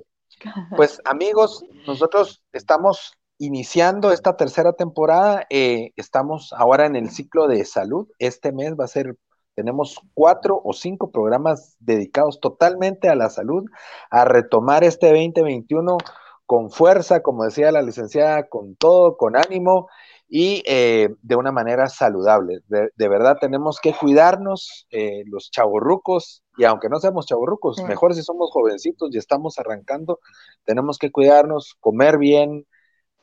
[0.76, 7.64] pues amigos, nosotros estamos iniciando esta tercera temporada, eh, estamos ahora en el ciclo de
[7.64, 8.07] salud.
[8.18, 9.16] Este mes va a ser,
[9.55, 13.64] tenemos cuatro o cinco programas dedicados totalmente a la salud,
[14.11, 15.97] a retomar este 2021
[16.45, 19.88] con fuerza, como decía la licenciada, con todo, con ánimo
[20.35, 22.61] y eh, de una manera saludable.
[22.66, 28.22] De, verdad tenemos que cuidarnos, eh, los chavorrucos, y aunque no seamos chavorrucos, mejor si
[28.22, 30.20] somos jovencitos y estamos arrancando,
[30.64, 32.66] tenemos que cuidarnos, comer bien,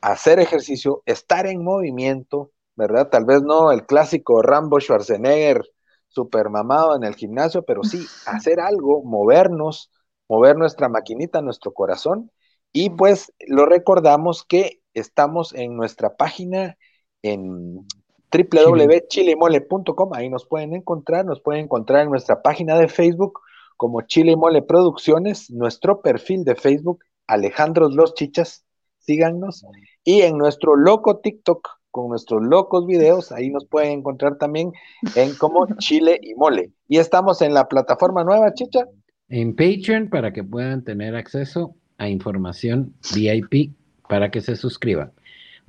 [0.00, 3.08] hacer ejercicio, estar en movimiento, ¿verdad?
[3.08, 5.64] Tal vez no el clásico Rambo Schwarzenegger
[6.06, 9.90] super mamado en el gimnasio, pero sí hacer algo, movernos,
[10.28, 12.30] mover nuestra maquinita, nuestro corazón.
[12.72, 16.76] Y pues lo recordamos que estamos en nuestra página
[17.22, 17.86] en
[18.32, 23.40] www.chilemole.com, ahí nos pueden encontrar, nos pueden encontrar en nuestra página de Facebook
[23.76, 28.64] como Chile Mole Producciones, nuestro perfil de Facebook, Alejandros Los Chichas,
[28.98, 29.64] síganos,
[30.04, 34.72] y en nuestro loco TikTok con nuestros locos videos, ahí nos pueden encontrar también
[35.16, 36.70] en como Chile y Mole.
[36.88, 38.86] Y estamos en la plataforma nueva, Chicha.
[39.28, 43.72] En Patreon para que puedan tener acceso a información VIP
[44.08, 45.12] para que se suscriban.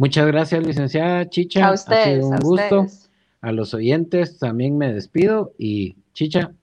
[0.02, 1.68] Muchas gracias, licenciada Chicha.
[1.68, 2.88] A ustedes, ha sido un gusto.
[3.40, 6.56] A los oyentes también me despido y Chicha.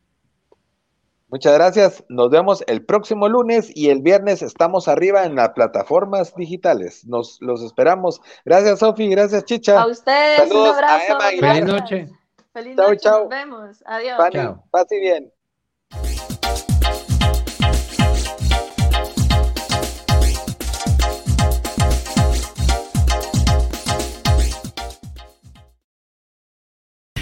[1.28, 2.04] Muchas gracias.
[2.08, 7.06] Nos vemos el próximo lunes y el viernes estamos arriba en las plataformas digitales.
[7.06, 8.20] Nos los esperamos.
[8.44, 9.08] Gracias, Sofi.
[9.08, 9.82] Gracias, Chicha.
[9.82, 10.50] A ustedes.
[10.50, 11.20] un abrazo.
[11.20, 12.08] Feliz noche.
[12.52, 13.08] Feliz noche.
[13.08, 13.84] Nos vemos.
[13.86, 14.18] Adiós.
[14.32, 14.64] Chao.
[14.72, 15.32] Pase bien.